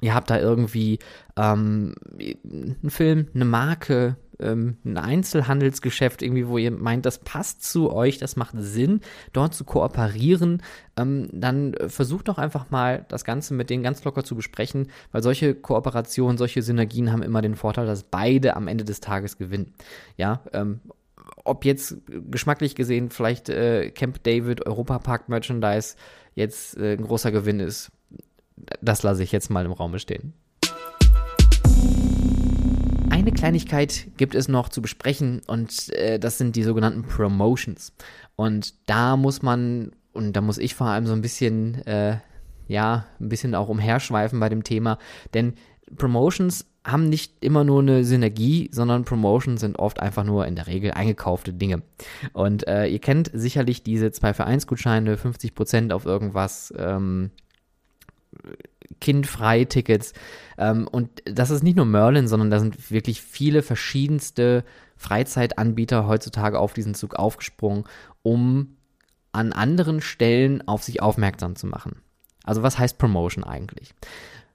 ihr 0.00 0.14
habt 0.14 0.30
da 0.30 0.38
irgendwie 0.38 0.98
ähm, 1.36 1.94
einen 2.18 2.90
Film, 2.90 3.28
eine 3.34 3.44
Marke, 3.44 4.16
ähm, 4.40 4.78
ein 4.84 4.96
Einzelhandelsgeschäft 4.96 6.22
irgendwie, 6.22 6.48
wo 6.48 6.58
ihr 6.58 6.70
meint, 6.70 7.06
das 7.06 7.18
passt 7.18 7.62
zu 7.64 7.92
euch, 7.92 8.18
das 8.18 8.36
macht 8.36 8.54
Sinn, 8.58 9.00
dort 9.32 9.54
zu 9.54 9.64
kooperieren, 9.64 10.62
ähm, 10.96 11.28
dann 11.32 11.74
versucht 11.88 12.28
doch 12.28 12.38
einfach 12.38 12.70
mal 12.70 13.04
das 13.08 13.24
Ganze 13.24 13.54
mit 13.54 13.70
denen 13.70 13.82
ganz 13.82 14.04
locker 14.04 14.24
zu 14.24 14.34
besprechen, 14.36 14.88
weil 15.12 15.22
solche 15.22 15.54
Kooperationen, 15.54 16.38
solche 16.38 16.62
Synergien 16.62 17.12
haben 17.12 17.22
immer 17.22 17.42
den 17.42 17.56
Vorteil, 17.56 17.86
dass 17.86 18.04
beide 18.04 18.56
am 18.56 18.68
Ende 18.68 18.84
des 18.84 19.00
Tages 19.00 19.38
gewinnen. 19.38 19.74
Ja, 20.16 20.40
ähm, 20.52 20.80
ob 21.44 21.64
jetzt 21.64 21.96
geschmacklich 22.06 22.74
gesehen 22.74 23.10
vielleicht 23.10 23.48
äh, 23.48 23.90
Camp 23.90 24.22
David 24.22 24.66
Europa 24.66 24.98
Park 24.98 25.28
Merchandise 25.28 25.96
jetzt 26.34 26.76
äh, 26.76 26.94
ein 26.94 27.04
großer 27.04 27.32
Gewinn 27.32 27.60
ist, 27.60 27.90
das 28.80 29.02
lasse 29.02 29.22
ich 29.22 29.32
jetzt 29.32 29.50
mal 29.50 29.64
im 29.64 29.72
Raum 29.72 29.98
stehen. 29.98 30.32
Eine 33.24 33.32
Kleinigkeit 33.32 34.08
gibt 34.18 34.34
es 34.34 34.48
noch 34.48 34.68
zu 34.68 34.82
besprechen 34.82 35.40
und 35.46 35.90
äh, 35.94 36.18
das 36.18 36.36
sind 36.36 36.56
die 36.56 36.62
sogenannten 36.62 37.04
Promotions. 37.04 37.94
Und 38.36 38.74
da 38.86 39.16
muss 39.16 39.40
man, 39.40 39.92
und 40.12 40.34
da 40.34 40.42
muss 40.42 40.58
ich 40.58 40.74
vor 40.74 40.88
allem 40.88 41.06
so 41.06 41.14
ein 41.14 41.22
bisschen, 41.22 41.76
äh, 41.86 42.18
ja, 42.68 43.06
ein 43.18 43.30
bisschen 43.30 43.54
auch 43.54 43.70
umherschweifen 43.70 44.38
bei 44.40 44.50
dem 44.50 44.62
Thema, 44.62 44.98
denn 45.32 45.54
Promotions 45.96 46.66
haben 46.84 47.08
nicht 47.08 47.42
immer 47.42 47.64
nur 47.64 47.80
eine 47.80 48.04
Synergie, 48.04 48.68
sondern 48.70 49.06
Promotions 49.06 49.62
sind 49.62 49.78
oft 49.78 50.00
einfach 50.00 50.24
nur 50.24 50.46
in 50.46 50.54
der 50.54 50.66
Regel 50.66 50.90
eingekaufte 50.90 51.54
Dinge. 51.54 51.80
Und 52.34 52.68
äh, 52.68 52.88
ihr 52.88 52.98
kennt 52.98 53.30
sicherlich 53.32 53.82
diese 53.82 54.12
2 54.12 54.34
für 54.34 54.44
1 54.44 54.66
Gutscheine, 54.66 55.16
50% 55.16 55.92
auf 55.92 56.04
irgendwas, 56.04 56.74
ähm, 56.76 57.30
Kindfrei-Tickets. 59.00 60.12
Ähm, 60.58 60.88
und 60.90 61.10
das 61.24 61.50
ist 61.50 61.62
nicht 61.62 61.76
nur 61.76 61.86
Merlin, 61.86 62.28
sondern 62.28 62.50
da 62.50 62.58
sind 62.58 62.90
wirklich 62.90 63.22
viele 63.22 63.62
verschiedenste 63.62 64.64
Freizeitanbieter 64.96 66.06
heutzutage 66.06 66.58
auf 66.58 66.72
diesen 66.72 66.94
Zug 66.94 67.14
aufgesprungen, 67.16 67.84
um 68.22 68.76
an 69.32 69.52
anderen 69.52 70.00
Stellen 70.00 70.66
auf 70.68 70.82
sich 70.82 71.02
aufmerksam 71.02 71.56
zu 71.56 71.66
machen. 71.66 71.96
Also 72.44 72.62
was 72.62 72.78
heißt 72.78 72.98
Promotion 72.98 73.42
eigentlich? 73.44 73.94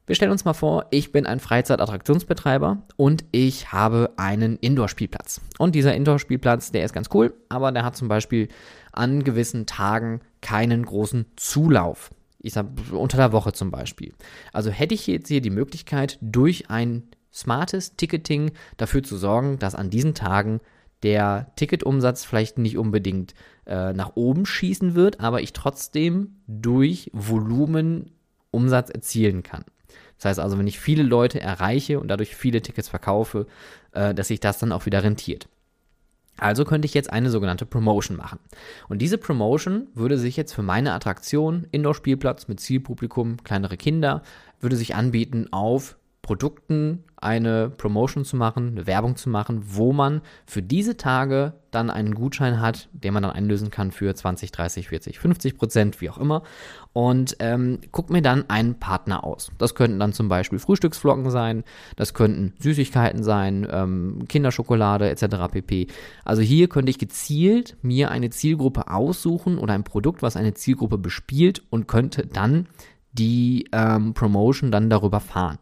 Wir 0.10 0.15
stellen 0.15 0.32
uns 0.32 0.43
mal 0.43 0.54
vor, 0.54 0.88
ich 0.89 1.12
bin 1.12 1.28
ein 1.28 1.39
Freizeitattraktionsbetreiber 1.39 2.82
und 2.95 3.25
ich 3.32 3.71
habe 3.71 4.12
einen 4.17 4.58
Indoor-Spielplatz. 4.58 5.39
Und 5.60 5.75
dieser 5.75 5.93
Indoor-Spielplatz, 5.93 6.71
der 6.71 6.84
ist 6.84 6.93
ganz 6.93 7.10
cool, 7.13 7.36
aber 7.47 7.71
der 7.71 7.84
hat 7.84 7.95
zum 7.95 8.08
Beispiel 8.08 8.47
an 8.91 9.23
gewissen 9.23 9.67
Tagen 9.67 10.21
keinen 10.41 10.84
großen 10.84 11.28
Zulauf 11.36 12.10
ich 12.39 12.54
sag, 12.54 12.67
unter 12.91 13.17
der 13.17 13.32
Woche 13.32 13.54
zum 13.54 13.71
Beispiel. 13.71 14.13
Also 14.54 14.69
hätte 14.69 14.95
ich 14.95 15.08
jetzt 15.08 15.28
hier 15.28 15.41
die 15.41 15.49
Möglichkeit, 15.49 16.17
durch 16.21 16.69
ein 16.69 17.04
smartes 17.34 17.95
Ticketing 17.95 18.52
dafür 18.78 19.04
zu 19.04 19.17
sorgen, 19.17 19.60
dass 19.60 19.75
an 19.75 19.89
diesen 19.89 20.15
Tagen 20.15 20.62
der 21.04 21.52
Ticketumsatz 21.56 22.25
vielleicht 22.25 22.58
nicht 22.58 22.78
unbedingt 22.78 23.34
äh, 23.65 23.93
nach 23.93 24.15
oben 24.15 24.45
schießen 24.45 24.95
wird, 24.95 25.19
aber 25.19 25.41
ich 25.41 25.54
trotzdem 25.54 26.36
durch 26.47 27.10
Volumen 27.13 28.12
Umsatz 28.52 28.89
erzielen 28.89 29.43
kann. 29.43 29.63
Das 30.17 30.25
heißt 30.25 30.39
also, 30.39 30.58
wenn 30.58 30.67
ich 30.67 30.80
viele 30.80 31.04
Leute 31.04 31.39
erreiche 31.39 31.99
und 31.99 32.10
dadurch 32.10 32.36
viele 32.36 32.62
Tickets 32.62 32.89
verkaufe, 32.89 33.47
äh, 33.93 34.13
dass 34.13 34.28
sich 34.28 34.39
das 34.39 34.60
dann 34.60 34.73
auch 34.73 34.86
wieder 34.86 35.04
rentiert. 35.04 35.47
Also 36.39 36.65
könnte 36.65 36.86
ich 36.86 36.93
jetzt 36.93 37.12
eine 37.12 37.30
sogenannte 37.30 37.65
Promotion 37.65 38.17
machen. 38.17 38.39
Und 38.88 39.02
diese 39.02 39.17
Promotion 39.17 39.88
würde 39.93 40.17
sich 40.17 40.38
jetzt 40.38 40.54
für 40.54 40.63
meine 40.63 40.93
Attraktion, 40.93 41.67
Indoor-Spielplatz 41.71 42.47
mit 42.47 42.60
Zielpublikum, 42.60 43.38
kleinere 43.43 43.78
Kinder, 43.78 44.23
würde 44.60 44.75
sich 44.75 44.95
anbieten 44.95 45.47
auf 45.52 45.98
Produkten 46.21 47.03
eine 47.21 47.69
Promotion 47.69 48.23
zu 48.23 48.36
machen, 48.36 48.69
eine 48.69 48.88
Werbung 48.88 49.15
zu 49.15 49.29
machen, 49.29 49.62
wo 49.65 49.93
man 49.93 50.21
für 50.45 50.62
diese 50.62 50.95
Tage 50.95 51.53
dann 51.71 51.89
einen 51.89 52.15
Gutschein 52.15 52.62
hat, 52.62 52.89
den 52.93 53.13
man 53.13 53.23
dann 53.23 53.32
einlösen 53.34 53.71
kann 53.71 53.91
für 53.91 54.13
20, 54.13 54.51
30, 54.51 54.88
40, 54.89 55.19
50 55.19 55.58
Prozent, 55.58 56.01
wie 56.01 56.10
auch 56.10 56.17
immer. 56.17 56.43
Und 56.93 57.38
ähm, 57.39 57.79
guckt 57.91 58.10
mir 58.10 58.21
dann 58.21 58.49
einen 58.49 58.79
Partner 58.79 59.23
aus. 59.23 59.51
Das 59.58 59.75
könnten 59.75 59.99
dann 59.99 60.13
zum 60.13 60.29
Beispiel 60.29 60.60
Frühstücksflocken 60.60 61.29
sein, 61.29 61.63
das 61.95 62.13
könnten 62.13 62.53
Süßigkeiten 62.60 63.23
sein, 63.23 63.67
ähm, 63.69 64.25
Kinderschokolade 64.27 65.10
etc. 65.10 65.51
pp. 65.51 65.88
Also 66.25 66.41
hier 66.41 66.69
könnte 66.69 66.89
ich 66.89 66.99
gezielt 66.99 67.77
mir 67.82 68.12
eine 68.12 68.29
Zielgruppe 68.29 68.89
aussuchen 68.89 69.58
oder 69.58 69.73
ein 69.73 69.84
Produkt, 69.84 70.21
was 70.21 70.36
eine 70.36 70.53
Zielgruppe 70.53 70.97
bespielt 70.97 71.63
und 71.69 71.88
könnte 71.88 72.25
dann 72.25 72.67
die 73.12 73.67
ähm, 73.71 74.13
Promotion 74.13 74.71
dann 74.71 74.89
darüber 74.89 75.19
fahren. 75.19 75.58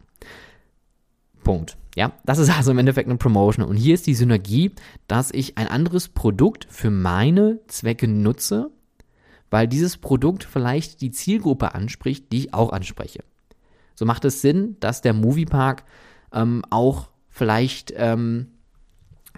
Punkt. 1.48 1.78
Ja, 1.96 2.12
das 2.26 2.40
ist 2.40 2.50
also 2.50 2.72
im 2.72 2.78
Endeffekt 2.78 3.08
eine 3.08 3.18
Promotion. 3.18 3.66
Und 3.66 3.78
hier 3.78 3.94
ist 3.94 4.06
die 4.06 4.14
Synergie, 4.14 4.72
dass 5.08 5.32
ich 5.32 5.58
ein 5.58 5.68
anderes 5.68 6.10
Produkt 6.10 6.68
für 6.70 6.92
meine 6.92 7.62
Zwecke 7.68 8.08
nutze, 8.08 8.70
weil 9.50 9.68
dieses 9.68 9.96
Produkt 9.96 10.44
vielleicht 10.44 11.00
die 11.00 11.10
Zielgruppe 11.10 11.74
anspricht, 11.74 12.34
die 12.34 12.40
ich 12.40 12.54
auch 12.54 12.74
anspreche. 12.74 13.24
So 13.96 14.06
macht 14.06 14.26
es 14.26 14.42
Sinn, 14.42 14.76
dass 14.82 15.02
der 15.02 15.14
Moviepark 15.14 15.86
ähm, 16.34 16.64
auch 16.70 17.10
vielleicht, 17.30 17.94
ähm, 17.96 18.48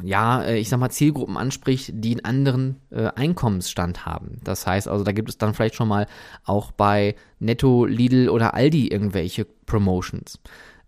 ja, 0.04 0.42
äh, 0.42 0.58
ich 0.58 0.68
sag 0.68 0.80
mal, 0.80 0.90
Zielgruppen 0.90 1.38
anspricht, 1.38 1.92
die 1.94 2.14
einen 2.14 2.26
anderen 2.26 2.76
äh, 2.90 3.06
Einkommensstand 3.16 4.08
haben. 4.08 4.40
Das 4.44 4.66
heißt 4.66 4.88
also, 4.88 5.04
da 5.04 5.12
gibt 5.12 5.30
es 5.30 5.38
dann 5.38 5.54
vielleicht 5.54 5.76
schon 5.76 5.88
mal 5.88 6.08
auch 6.44 6.72
bei 6.72 7.16
Netto, 7.38 7.86
Lidl 7.86 8.30
oder 8.30 8.56
Aldi 8.56 8.88
irgendwelche 8.88 9.46
Promotions. 9.46 10.40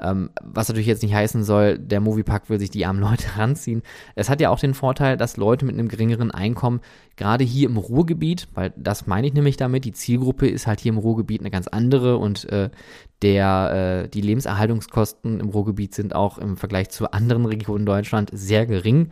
Ähm, 0.02 0.30
was 0.42 0.68
natürlich 0.68 0.88
jetzt 0.88 1.04
nicht 1.04 1.14
heißen 1.14 1.44
soll, 1.44 1.78
der 1.78 2.00
Moviepark 2.00 2.50
will 2.50 2.60
sich 2.60 2.72
die 2.72 2.86
armen 2.86 3.00
Leute 3.00 3.26
ranziehen. 3.38 3.84
Es 4.16 4.30
hat 4.30 4.42
ja 4.42 4.50
auch 4.50 4.60
den 4.60 4.74
Vorteil, 4.74 5.18
dass 5.18 5.38
Leute 5.38 5.66
mit 5.66 5.76
einem 5.76 5.88
geringeren 5.88 6.32
Einkommen, 6.32 6.82
gerade 7.16 7.44
hier 7.44 7.70
im 7.70 7.78
Ruhrgebiet, 7.78 8.48
weil 8.54 8.74
das 8.76 9.08
meine 9.08 9.28
ich 9.28 9.34
nämlich 9.34 9.58
damit, 9.58 9.86
die 9.86 9.94
Zielgruppe 9.94 10.48
ist 10.48 10.68
halt 10.68 10.80
hier 10.80 10.92
im 10.92 10.98
Ruhrgebiet 10.98 11.42
eine 11.42 11.52
ganz 11.52 11.68
andere 11.68 12.18
und 12.18 12.50
äh, 12.50 12.70
der, 13.22 14.04
äh, 14.06 14.10
die 14.10 14.22
Lebenserhaltungskosten 14.22 15.40
im 15.40 15.50
Ruhrgebiet 15.50 15.94
sind 15.94 16.16
auch 16.16 16.38
im 16.38 16.58
Vergleich 16.58 16.90
zu 16.90 17.12
anderen 17.12 17.46
Regionen 17.46 17.86
Deutschland 17.86 18.32
sehr 18.34 18.66
gering. 18.66 19.10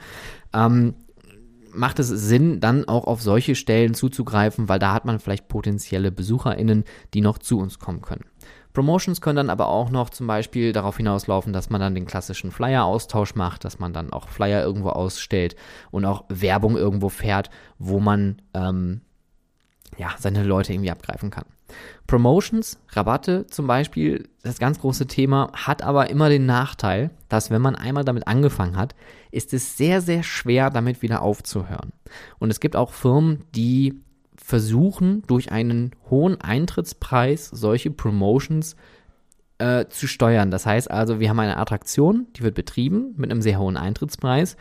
Ähm, 0.54 0.96
macht 1.74 2.00
es 2.00 2.08
Sinn, 2.08 2.60
dann 2.60 2.88
auch 2.88 3.06
auf 3.06 3.22
solche 3.22 3.56
Stellen 3.56 3.94
zuzugreifen, 3.94 4.70
weil 4.70 4.80
da 4.80 4.94
hat 4.94 5.06
man 5.06 5.20
vielleicht 5.20 5.48
potenzielle 5.48 6.12
BesucherInnen, 6.12 6.84
die 7.14 7.22
noch 7.22 7.38
zu 7.38 7.60
uns 7.60 7.80
kommen 7.80 8.02
können. 8.02 8.26
Promotions 8.80 9.20
können 9.20 9.36
dann 9.36 9.50
aber 9.50 9.68
auch 9.68 9.90
noch 9.90 10.10
zum 10.10 10.26
Beispiel 10.26 10.72
darauf 10.72 10.96
hinauslaufen, 10.96 11.52
dass 11.52 11.70
man 11.70 11.82
dann 11.82 11.96
den 11.96 12.06
klassischen 12.06 12.50
Flyer-Austausch 12.50 13.36
macht, 13.36 13.66
dass 13.66 13.78
man 13.78 13.92
dann 13.92 14.14
auch 14.14 14.30
Flyer 14.30 14.64
irgendwo 14.64 14.92
ausstellt 14.92 15.58
und 15.92 16.06
auch 16.06 16.24
Werbung 16.30 16.78
irgendwo 16.78 17.10
fährt, 17.10 17.50
wo 17.78 18.00
man 18.00 18.42
ähm, 18.54 19.02
ja, 19.98 20.16
seine 20.18 20.44
Leute 20.44 20.72
irgendwie 20.72 20.92
abgreifen 20.92 21.30
kann. 21.30 21.44
Promotions, 22.08 22.80
Rabatte 22.92 23.48
zum 23.48 23.68
Beispiel, 23.68 24.30
das 24.44 24.60
ganz 24.60 24.80
große 24.80 25.08
Thema, 25.08 25.52
hat 25.54 25.82
aber 25.82 26.10
immer 26.10 26.30
den 26.30 26.46
Nachteil, 26.46 27.12
dass 27.28 27.52
wenn 27.52 27.62
man 27.62 27.76
einmal 27.76 28.06
damit 28.06 28.30
angefangen 28.30 28.78
hat, 28.78 28.96
ist 29.30 29.54
es 29.54 29.76
sehr, 29.76 30.00
sehr 30.00 30.24
schwer, 30.24 30.70
damit 30.70 31.02
wieder 31.02 31.22
aufzuhören. 31.22 31.92
Und 32.40 32.50
es 32.50 32.62
gibt 32.62 32.78
auch 32.78 32.94
Firmen, 32.94 33.44
die 33.54 34.00
versuchen, 34.50 35.22
durch 35.28 35.52
einen 35.52 35.92
hohen 36.10 36.42
Eintrittspreis 36.42 37.50
solche 37.50 37.92
Promotions 37.92 38.76
äh, 39.60 39.86
zu 39.90 40.08
steuern. 40.08 40.50
Das 40.50 40.66
heißt 40.66 40.90
also, 40.90 41.20
wir 41.20 41.30
haben 41.30 41.40
eine 41.40 41.58
Attraktion, 41.58 42.26
die 42.36 42.42
wird 42.42 42.56
betrieben 42.56 43.14
mit 43.16 43.32
einem 43.32 43.44
sehr 43.44 43.60
hohen 43.60 43.78
Eintrittspreis. 43.78 44.58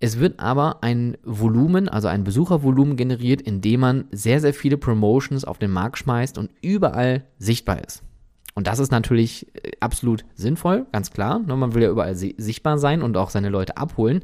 Es 0.00 0.18
wird 0.18 0.40
aber 0.40 0.82
ein 0.82 1.16
Volumen, 1.22 1.88
also 1.88 2.08
ein 2.08 2.24
Besuchervolumen 2.24 2.96
generiert, 2.96 3.40
indem 3.40 3.80
man 3.80 4.04
sehr, 4.10 4.40
sehr 4.40 4.52
viele 4.52 4.78
Promotions 4.78 5.44
auf 5.44 5.58
den 5.58 5.70
Markt 5.70 5.98
schmeißt 5.98 6.36
und 6.36 6.50
überall 6.60 7.24
sichtbar 7.38 7.84
ist. 7.86 8.02
Und 8.54 8.66
das 8.66 8.80
ist 8.80 8.90
natürlich 8.90 9.46
äh, 9.54 9.70
absolut 9.78 10.24
sinnvoll, 10.34 10.86
ganz 10.90 11.12
klar. 11.12 11.38
Ne, 11.38 11.54
man 11.54 11.74
will 11.74 11.82
ja 11.82 11.90
überall 11.90 12.16
sichtbar 12.16 12.78
sein 12.78 13.02
und 13.02 13.16
auch 13.16 13.30
seine 13.30 13.48
Leute 13.48 13.76
abholen. 13.76 14.22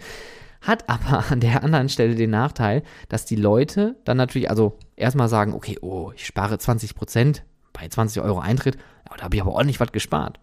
Hat 0.63 0.89
aber 0.89 1.31
an 1.31 1.39
der 1.39 1.63
anderen 1.63 1.89
Stelle 1.89 2.17
den 2.17 2.31
Nachteil, 2.31 2.83
dass 3.09 3.25
die 3.25 3.37
Leute 3.37 3.95
dann 4.05 4.17
natürlich, 4.17 4.51
also 4.51 4.79
erstmal 4.97 5.29
sagen, 5.29 5.55
okay, 5.55 5.79
oh, 5.81 6.13
ich 6.15 6.27
spare 6.27 6.59
20 6.59 6.95
Prozent 6.95 7.45
bei 7.73 7.89
20 7.89 8.23
Euro 8.23 8.41
Eintritt, 8.41 8.79
da 9.17 9.25
habe 9.25 9.37
ich 9.37 9.43
aber 9.43 9.53
ordentlich 9.53 9.81
was 9.81 9.93
gespart. 9.93 10.41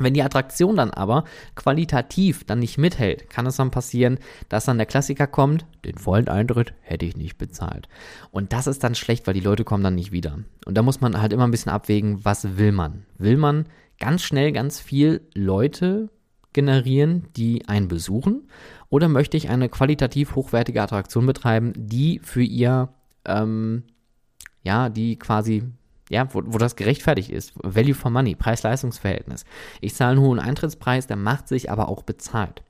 Wenn 0.00 0.14
die 0.14 0.22
Attraktion 0.22 0.76
dann 0.76 0.90
aber 0.90 1.24
qualitativ 1.54 2.44
dann 2.44 2.58
nicht 2.58 2.78
mithält, 2.78 3.28
kann 3.28 3.46
es 3.46 3.56
dann 3.56 3.70
passieren, 3.70 4.18
dass 4.48 4.64
dann 4.64 4.78
der 4.78 4.86
Klassiker 4.86 5.26
kommt, 5.26 5.66
den 5.84 5.98
vollen 5.98 6.28
Eintritt 6.28 6.72
hätte 6.80 7.04
ich 7.04 7.16
nicht 7.16 7.36
bezahlt. 7.36 7.88
Und 8.30 8.52
das 8.52 8.66
ist 8.66 8.82
dann 8.82 8.94
schlecht, 8.94 9.26
weil 9.26 9.34
die 9.34 9.40
Leute 9.40 9.64
kommen 9.64 9.84
dann 9.84 9.94
nicht 9.94 10.10
wieder. 10.10 10.38
Und 10.64 10.76
da 10.76 10.82
muss 10.82 11.02
man 11.02 11.20
halt 11.20 11.32
immer 11.32 11.46
ein 11.46 11.50
bisschen 11.50 11.72
abwägen, 11.72 12.24
was 12.24 12.56
will 12.56 12.72
man? 12.72 13.04
Will 13.18 13.36
man 13.36 13.66
ganz 13.98 14.22
schnell 14.22 14.52
ganz 14.52 14.80
viel 14.80 15.20
Leute 15.34 16.08
generieren, 16.54 17.28
die 17.36 17.68
einen 17.68 17.88
besuchen? 17.88 18.48
Oder 18.88 19.08
möchte 19.08 19.36
ich 19.36 19.50
eine 19.50 19.68
qualitativ 19.68 20.34
hochwertige 20.34 20.82
Attraktion 20.82 21.26
betreiben, 21.26 21.74
die 21.76 22.20
für 22.20 22.42
ihr, 22.42 22.88
ähm, 23.24 23.84
ja, 24.62 24.88
die 24.88 25.18
quasi, 25.18 25.64
ja, 26.08 26.32
wo, 26.34 26.42
wo 26.44 26.58
das 26.58 26.76
gerechtfertigt 26.76 27.30
ist. 27.30 27.52
Value 27.56 27.94
for 27.94 28.10
Money, 28.10 28.34
Preis-Leistungs-Verhältnis. 28.34 29.44
Ich 29.80 29.94
zahle 29.94 30.12
einen 30.12 30.20
hohen 30.20 30.38
Eintrittspreis, 30.38 31.06
der 31.06 31.16
macht 31.16 31.48
sich 31.48 31.70
aber 31.70 31.88
auch 31.88 32.02
bezahlt. 32.02 32.62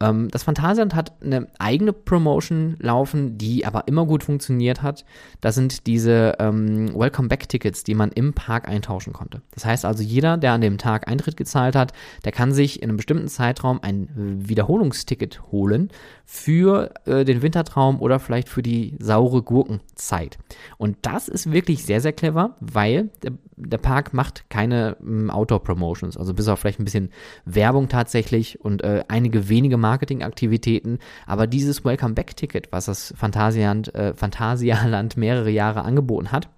Ähm, 0.00 0.28
das 0.30 0.42
Phantasialand 0.42 0.94
hat 0.94 1.12
eine 1.22 1.48
eigene 1.58 1.92
Promotion 1.92 2.76
laufen, 2.78 3.38
die 3.38 3.66
aber 3.66 3.88
immer 3.88 4.06
gut 4.06 4.24
funktioniert 4.24 4.82
hat. 4.82 5.04
Das 5.40 5.54
sind 5.54 5.86
diese 5.86 6.36
ähm, 6.38 6.94
Welcome-Back-Tickets, 6.94 7.84
die 7.84 7.94
man 7.94 8.10
im 8.12 8.32
Park 8.32 8.68
eintauschen 8.68 9.12
konnte. 9.12 9.42
Das 9.52 9.64
heißt 9.64 9.84
also, 9.84 10.02
jeder, 10.02 10.36
der 10.36 10.52
an 10.52 10.60
dem 10.60 10.78
Tag 10.78 11.08
Eintritt 11.08 11.36
gezahlt 11.36 11.74
hat, 11.74 11.92
der 12.24 12.32
kann 12.32 12.52
sich 12.52 12.82
in 12.82 12.88
einem 12.88 12.96
bestimmten 12.96 13.28
Zeitraum 13.28 13.80
ein 13.82 14.08
Wiederholungsticket 14.14 15.42
holen 15.50 15.90
für 16.24 16.92
äh, 17.06 17.24
den 17.24 17.42
Wintertraum 17.42 18.00
oder 18.00 18.18
vielleicht 18.18 18.48
für 18.48 18.62
die 18.62 18.96
saure 18.98 19.42
Gurkenzeit. 19.42 20.38
Und 20.76 20.98
das 21.02 21.28
ist 21.28 21.50
wirklich 21.50 21.84
sehr, 21.84 22.00
sehr 22.00 22.12
clever, 22.12 22.56
weil 22.60 23.10
der, 23.22 23.32
der 23.56 23.78
Park 23.78 24.12
macht 24.12 24.48
keine 24.50 24.96
ähm, 25.00 25.30
Outdoor-Promotions, 25.30 26.16
also 26.16 26.34
bis 26.34 26.48
auf 26.48 26.60
vielleicht 26.60 26.80
ein 26.80 26.84
bisschen 26.84 27.10
Werbung 27.44 27.88
tatsächlich 27.88 28.60
und 28.60 28.82
äh, 28.82 29.04
einige 29.08 29.48
wenige 29.48 29.76
Marketingaktivitäten, 29.88 30.98
aber 31.26 31.46
dieses 31.46 31.82
Welcome 31.82 32.12
Back 32.12 32.36
Ticket, 32.36 32.68
was 32.72 32.84
das 32.84 33.14
Phantasialand, 33.16 33.94
äh, 33.94 34.12
Phantasialand 34.12 35.16
mehrere 35.16 35.48
Jahre 35.48 35.82
angeboten 35.82 36.30
hat, 36.30 36.50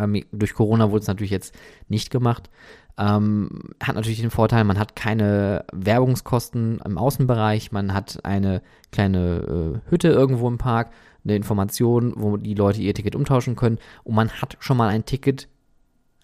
ähm, 0.00 0.24
durch 0.32 0.54
Corona 0.54 0.90
wurde 0.90 1.02
es 1.02 1.06
natürlich 1.06 1.30
jetzt 1.30 1.54
nicht 1.88 2.10
gemacht, 2.10 2.50
ähm, 2.98 3.70
hat 3.80 3.94
natürlich 3.94 4.20
den 4.20 4.30
Vorteil, 4.30 4.64
man 4.64 4.78
hat 4.78 4.96
keine 4.96 5.64
Werbungskosten 5.72 6.80
im 6.84 6.98
Außenbereich, 6.98 7.70
man 7.70 7.94
hat 7.94 8.24
eine 8.24 8.60
kleine 8.90 9.80
äh, 9.86 9.90
Hütte 9.90 10.08
irgendwo 10.08 10.48
im 10.48 10.58
Park, 10.58 10.90
eine 11.22 11.36
Information, 11.36 12.14
wo 12.16 12.36
die 12.36 12.54
Leute 12.54 12.82
ihr 12.82 12.94
Ticket 12.94 13.14
umtauschen 13.14 13.54
können 13.54 13.78
und 14.02 14.16
man 14.16 14.30
hat 14.30 14.56
schon 14.58 14.76
mal 14.76 14.88
ein 14.88 15.04
Ticket 15.04 15.48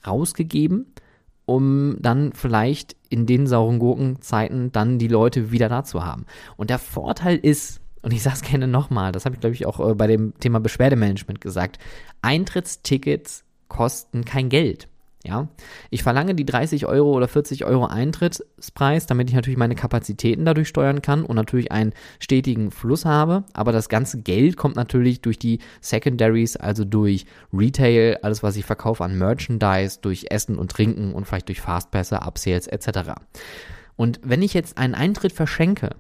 rausgegeben 0.05 0.87
um 1.49 1.97
dann 1.99 2.35
vielleicht 2.35 2.95
in 3.09 3.25
den 3.25 3.47
sauren 3.47 3.79
Gurkenzeiten 3.79 4.71
dann 4.71 4.99
die 4.99 5.09
Leute 5.09 5.51
wieder 5.51 5.71
da 5.71 5.83
zu 5.83 6.05
haben. 6.05 6.27
Und 6.59 6.69
der 6.69 6.79
Vorteil 6.79 7.39
ist, 7.39 7.81
und 8.03 8.13
ich 8.13 8.23
sage 8.23 8.37
es 8.37 8.43
gerne 8.51 8.69
nochmal, 8.69 9.13
das 9.13 9.25
habe 9.25 9.35
ich 9.35 9.41
glaube 9.41 9.55
ich 9.55 9.65
auch 9.65 9.81
äh, 9.81 9.95
bei 9.95 10.07
dem 10.07 10.39
Thema 10.41 10.61
Beschwerdemanagement 10.61 11.41
gesagt, 11.41 11.79
Eintrittstickets 12.21 13.45
kosten 13.69 14.27
kein 14.27 14.51
Geld. 14.51 14.89
Ja, 15.25 15.49
ich 15.91 16.05
verlange 16.05 16.37
die 16.37 16.47
30 16.47 16.87
Euro 16.87 17.13
oder 17.13 17.27
40 17.27 17.65
Euro 17.65 17.87
Eintrittspreis, 17.87 19.07
damit 19.07 19.29
ich 19.29 19.35
natürlich 19.35 19.59
meine 19.59 19.75
Kapazitäten 19.75 20.45
dadurch 20.45 20.69
steuern 20.69 21.03
kann 21.03 21.25
und 21.25 21.35
natürlich 21.35 21.73
einen 21.73 21.93
stetigen 22.21 22.71
Fluss 22.71 23.05
habe. 23.05 23.43
Aber 23.53 23.73
das 23.73 23.89
ganze 23.89 24.23
Geld 24.23 24.57
kommt 24.57 24.77
natürlich 24.77 25.21
durch 25.21 25.39
die 25.39 25.59
Secondaries, 25.81 26.57
also 26.57 26.85
durch 26.85 27.27
Retail, 27.53 28.19
alles 28.23 28.45
was 28.45 28.57
ich 28.57 28.65
verkaufe 28.65 29.05
an 29.05 29.19
Merchandise, 29.19 29.99
durch 30.01 30.27
Essen 30.31 30.57
und 30.57 30.71
Trinken 30.71 31.13
und 31.13 31.27
vielleicht 31.27 31.49
durch 31.49 31.61
Fastpässe, 31.61 32.21
Upsales 32.25 32.69
etc. 32.69 33.15
Und 33.97 34.21
wenn 34.23 34.43
ich 34.43 34.55
jetzt 34.55 34.79
einen 34.79 34.95
Eintritt 34.95 35.33
verschenke, 35.33 35.97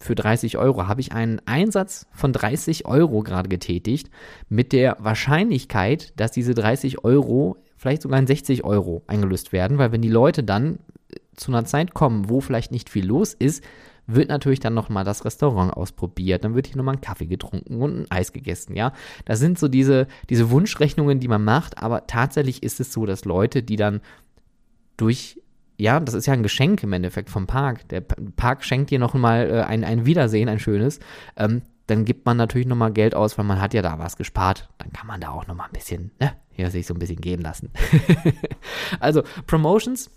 für 0.00 0.14
30 0.14 0.56
Euro 0.56 0.86
habe 0.86 1.00
ich 1.00 1.12
einen 1.12 1.40
Einsatz 1.44 2.06
von 2.12 2.32
30 2.32 2.86
Euro 2.86 3.22
gerade 3.22 3.48
getätigt, 3.48 4.10
mit 4.48 4.72
der 4.72 4.96
Wahrscheinlichkeit, 5.00 6.18
dass 6.18 6.30
diese 6.30 6.54
30 6.54 7.04
Euro 7.04 7.56
vielleicht 7.78 8.02
sogar 8.02 8.18
in 8.18 8.26
60 8.26 8.64
Euro 8.64 9.02
eingelöst 9.06 9.52
werden, 9.52 9.78
weil 9.78 9.92
wenn 9.92 10.02
die 10.02 10.10
Leute 10.10 10.44
dann 10.44 10.80
zu 11.36 11.52
einer 11.52 11.64
Zeit 11.64 11.94
kommen, 11.94 12.28
wo 12.28 12.40
vielleicht 12.40 12.72
nicht 12.72 12.90
viel 12.90 13.06
los 13.06 13.32
ist, 13.32 13.64
wird 14.06 14.28
natürlich 14.28 14.60
dann 14.60 14.74
nochmal 14.74 15.04
das 15.04 15.24
Restaurant 15.24 15.72
ausprobiert, 15.72 16.42
dann 16.42 16.54
wird 16.54 16.66
hier 16.66 16.76
nochmal 16.76 16.96
ein 16.96 17.00
Kaffee 17.00 17.26
getrunken 17.26 17.80
und 17.80 18.00
ein 18.00 18.10
Eis 18.10 18.32
gegessen, 18.32 18.74
ja. 18.74 18.92
Das 19.26 19.38
sind 19.38 19.58
so 19.58 19.68
diese, 19.68 20.06
diese 20.30 20.50
Wunschrechnungen, 20.50 21.20
die 21.20 21.28
man 21.28 21.44
macht, 21.44 21.78
aber 21.78 22.06
tatsächlich 22.06 22.62
ist 22.62 22.80
es 22.80 22.92
so, 22.92 23.06
dass 23.06 23.24
Leute, 23.24 23.62
die 23.62 23.76
dann 23.76 24.00
durch 24.96 25.40
ja, 25.80 26.00
das 26.00 26.14
ist 26.14 26.26
ja 26.26 26.32
ein 26.32 26.42
Geschenk 26.42 26.82
im 26.82 26.92
Endeffekt 26.92 27.30
vom 27.30 27.46
Park. 27.46 27.88
Der 27.90 28.00
Park 28.00 28.64
schenkt 28.64 28.90
dir 28.90 28.98
nochmal 28.98 29.48
äh, 29.48 29.60
ein, 29.62 29.84
ein 29.84 30.06
Wiedersehen, 30.06 30.48
ein 30.48 30.58
schönes. 30.58 30.98
Ähm, 31.36 31.62
dann 31.88 32.04
gibt 32.04 32.26
man 32.26 32.36
natürlich 32.36 32.66
nochmal 32.66 32.92
Geld 32.92 33.14
aus, 33.14 33.38
weil 33.38 33.46
man 33.46 33.60
hat 33.60 33.74
ja 33.74 33.82
da 33.82 33.98
was 33.98 34.16
gespart. 34.16 34.68
Dann 34.78 34.92
kann 34.92 35.06
man 35.06 35.20
da 35.20 35.30
auch 35.30 35.46
nochmal 35.46 35.66
ein 35.66 35.72
bisschen, 35.72 36.12
ne, 36.20 36.34
hier 36.50 36.70
sich 36.70 36.86
so 36.86 36.94
ein 36.94 36.98
bisschen 36.98 37.20
gehen 37.20 37.40
lassen. 37.40 37.72
also 39.00 39.22
Promotions 39.46 40.10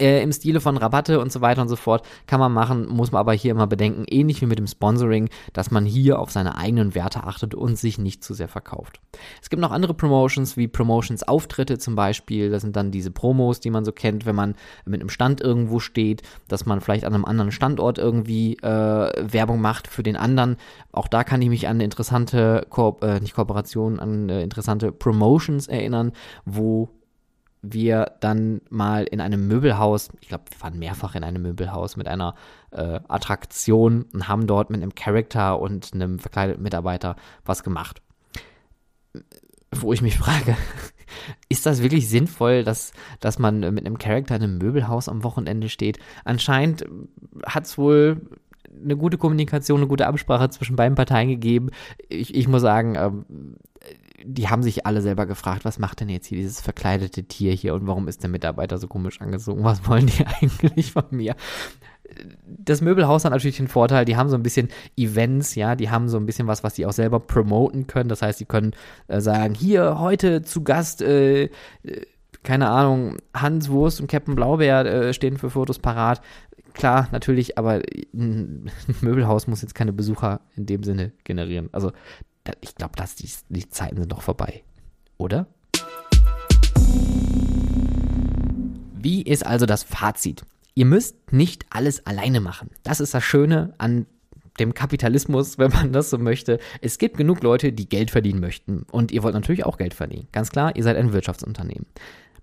äh, 0.00 0.22
im 0.22 0.32
Stile 0.32 0.60
von 0.60 0.76
Rabatte 0.76 1.20
und 1.20 1.30
so 1.30 1.40
weiter 1.40 1.62
und 1.62 1.68
so 1.68 1.76
fort 1.76 2.06
kann 2.26 2.40
man 2.40 2.52
machen, 2.52 2.88
muss 2.88 3.12
man 3.12 3.20
aber 3.20 3.32
hier 3.32 3.52
immer 3.52 3.66
bedenken, 3.66 4.04
ähnlich 4.08 4.40
wie 4.40 4.46
mit 4.46 4.58
dem 4.58 4.66
Sponsoring, 4.66 5.28
dass 5.52 5.70
man 5.70 5.84
hier 5.84 6.18
auf 6.18 6.30
seine 6.30 6.56
eigenen 6.56 6.94
Werte 6.94 7.24
achtet 7.24 7.54
und 7.54 7.78
sich 7.78 7.98
nicht 7.98 8.24
zu 8.24 8.34
sehr 8.34 8.48
verkauft. 8.48 9.00
Es 9.40 9.50
gibt 9.50 9.60
noch 9.60 9.70
andere 9.70 9.94
Promotions, 9.94 10.56
wie 10.56 10.68
Promotions-Auftritte 10.68 11.78
zum 11.78 11.94
Beispiel, 11.94 12.50
das 12.50 12.62
sind 12.62 12.76
dann 12.76 12.90
diese 12.90 13.10
Promos, 13.10 13.60
die 13.60 13.70
man 13.70 13.84
so 13.84 13.92
kennt, 13.92 14.26
wenn 14.26 14.36
man 14.36 14.54
mit 14.84 15.00
einem 15.00 15.10
Stand 15.10 15.40
irgendwo 15.40 15.78
steht, 15.78 16.22
dass 16.48 16.66
man 16.66 16.80
vielleicht 16.80 17.04
an 17.04 17.14
einem 17.14 17.24
anderen 17.24 17.52
Standort 17.52 17.98
irgendwie 17.98 18.56
äh, 18.58 19.32
Werbung 19.32 19.60
macht 19.60 19.86
für 19.86 20.02
den 20.02 20.16
anderen. 20.16 20.56
Auch 20.92 21.08
da 21.08 21.24
kann 21.24 21.42
ich 21.42 21.48
mich 21.48 21.68
an 21.68 21.80
interessante, 21.80 22.66
Ko 22.70 22.98
äh, 23.02 23.20
nicht 23.20 23.34
Kooperation, 23.34 24.00
an 24.00 24.28
äh, 24.28 24.42
interessante 24.42 24.92
Promotions 24.92 25.68
erinnern, 25.68 26.12
wo 26.44 26.88
wir 27.72 28.12
dann 28.20 28.60
mal 28.68 29.04
in 29.04 29.20
einem 29.20 29.46
Möbelhaus, 29.46 30.10
ich 30.20 30.28
glaube, 30.28 30.44
wir 30.50 30.62
waren 30.62 30.78
mehrfach 30.78 31.14
in 31.14 31.24
einem 31.24 31.42
Möbelhaus 31.42 31.96
mit 31.96 32.08
einer 32.08 32.34
äh, 32.70 33.00
Attraktion 33.08 34.06
und 34.12 34.28
haben 34.28 34.46
dort 34.46 34.70
mit 34.70 34.82
einem 34.82 34.94
Charakter 34.94 35.58
und 35.58 35.92
einem 35.94 36.18
verkleideten 36.18 36.62
Mitarbeiter 36.62 37.16
was 37.44 37.62
gemacht. 37.62 38.02
Wo 39.74 39.92
ich 39.92 40.02
mich 40.02 40.18
frage, 40.18 40.56
ist 41.48 41.66
das 41.66 41.82
wirklich 41.82 42.08
sinnvoll, 42.08 42.64
dass, 42.64 42.92
dass 43.20 43.38
man 43.38 43.60
mit 43.60 43.86
einem 43.86 43.98
Charakter 43.98 44.36
in 44.36 44.42
einem 44.42 44.58
Möbelhaus 44.58 45.08
am 45.08 45.24
Wochenende 45.24 45.68
steht? 45.68 45.98
Anscheinend 46.24 46.84
hat 47.46 47.64
es 47.64 47.78
wohl 47.78 48.20
eine 48.82 48.96
gute 48.96 49.18
Kommunikation, 49.18 49.78
eine 49.78 49.88
gute 49.88 50.06
Absprache 50.06 50.50
zwischen 50.50 50.76
beiden 50.76 50.96
Parteien 50.96 51.28
gegeben. 51.28 51.70
Ich, 52.08 52.34
ich 52.34 52.48
muss 52.48 52.62
sagen, 52.62 52.94
ähm, 52.96 53.56
die 54.26 54.48
haben 54.48 54.62
sich 54.62 54.86
alle 54.86 55.02
selber 55.02 55.26
gefragt, 55.26 55.64
was 55.64 55.78
macht 55.78 56.00
denn 56.00 56.08
jetzt 56.08 56.26
hier 56.26 56.38
dieses 56.38 56.60
verkleidete 56.60 57.24
Tier 57.24 57.52
hier 57.52 57.74
und 57.74 57.86
warum 57.86 58.08
ist 58.08 58.22
der 58.22 58.30
Mitarbeiter 58.30 58.78
so 58.78 58.88
komisch 58.88 59.20
angezogen? 59.20 59.64
Was 59.64 59.86
wollen 59.86 60.06
die 60.06 60.24
eigentlich 60.40 60.92
von 60.92 61.04
mir? 61.10 61.36
Das 62.44 62.80
Möbelhaus 62.80 63.24
hat 63.24 63.32
natürlich 63.32 63.56
den 63.56 63.68
Vorteil, 63.68 64.04
die 64.04 64.16
haben 64.16 64.28
so 64.28 64.36
ein 64.36 64.42
bisschen 64.42 64.68
Events, 64.96 65.54
ja, 65.54 65.74
die 65.74 65.90
haben 65.90 66.08
so 66.08 66.16
ein 66.16 66.26
bisschen 66.26 66.46
was, 66.46 66.62
was 66.62 66.74
die 66.74 66.86
auch 66.86 66.92
selber 66.92 67.20
promoten 67.20 67.86
können. 67.86 68.08
Das 68.08 68.22
heißt, 68.22 68.38
sie 68.38 68.44
können 68.44 68.72
äh, 69.08 69.20
sagen, 69.20 69.54
hier 69.54 69.98
heute 69.98 70.42
zu 70.42 70.62
Gast, 70.62 71.02
äh, 71.02 71.44
äh 71.44 71.50
keine 72.42 72.68
Ahnung, 72.68 73.16
Hans 73.32 73.70
Wurst 73.70 74.02
und 74.02 74.06
Captain 74.06 74.34
Blaubeer 74.34 74.84
äh, 74.84 75.14
stehen 75.14 75.38
für 75.38 75.48
Fotos 75.48 75.78
parat. 75.78 76.20
Klar, 76.74 77.08
natürlich, 77.10 77.56
aber 77.56 77.80
ein 78.12 78.70
Möbelhaus 79.00 79.46
muss 79.46 79.62
jetzt 79.62 79.74
keine 79.74 79.94
Besucher 79.94 80.40
in 80.54 80.66
dem 80.66 80.82
Sinne 80.82 81.12
generieren. 81.24 81.70
Also 81.72 81.92
ich 82.60 82.74
glaube, 82.74 82.94
die, 83.18 83.30
die 83.48 83.68
Zeiten 83.68 83.96
sind 83.96 84.12
doch 84.12 84.22
vorbei. 84.22 84.62
Oder? 85.16 85.46
Wie 88.94 89.22
ist 89.22 89.46
also 89.46 89.66
das 89.66 89.82
Fazit? 89.82 90.44
Ihr 90.74 90.86
müsst 90.86 91.32
nicht 91.32 91.66
alles 91.70 92.06
alleine 92.06 92.40
machen. 92.40 92.70
Das 92.82 93.00
ist 93.00 93.14
das 93.14 93.22
Schöne 93.22 93.74
an 93.78 94.06
dem 94.58 94.74
Kapitalismus, 94.74 95.58
wenn 95.58 95.70
man 95.70 95.92
das 95.92 96.10
so 96.10 96.18
möchte. 96.18 96.58
Es 96.80 96.98
gibt 96.98 97.16
genug 97.16 97.42
Leute, 97.42 97.72
die 97.72 97.88
Geld 97.88 98.10
verdienen 98.10 98.40
möchten. 98.40 98.84
Und 98.90 99.12
ihr 99.12 99.22
wollt 99.22 99.34
natürlich 99.34 99.64
auch 99.64 99.78
Geld 99.78 99.94
verdienen. 99.94 100.28
Ganz 100.32 100.50
klar, 100.50 100.74
ihr 100.76 100.82
seid 100.82 100.96
ein 100.96 101.12
Wirtschaftsunternehmen. 101.12 101.86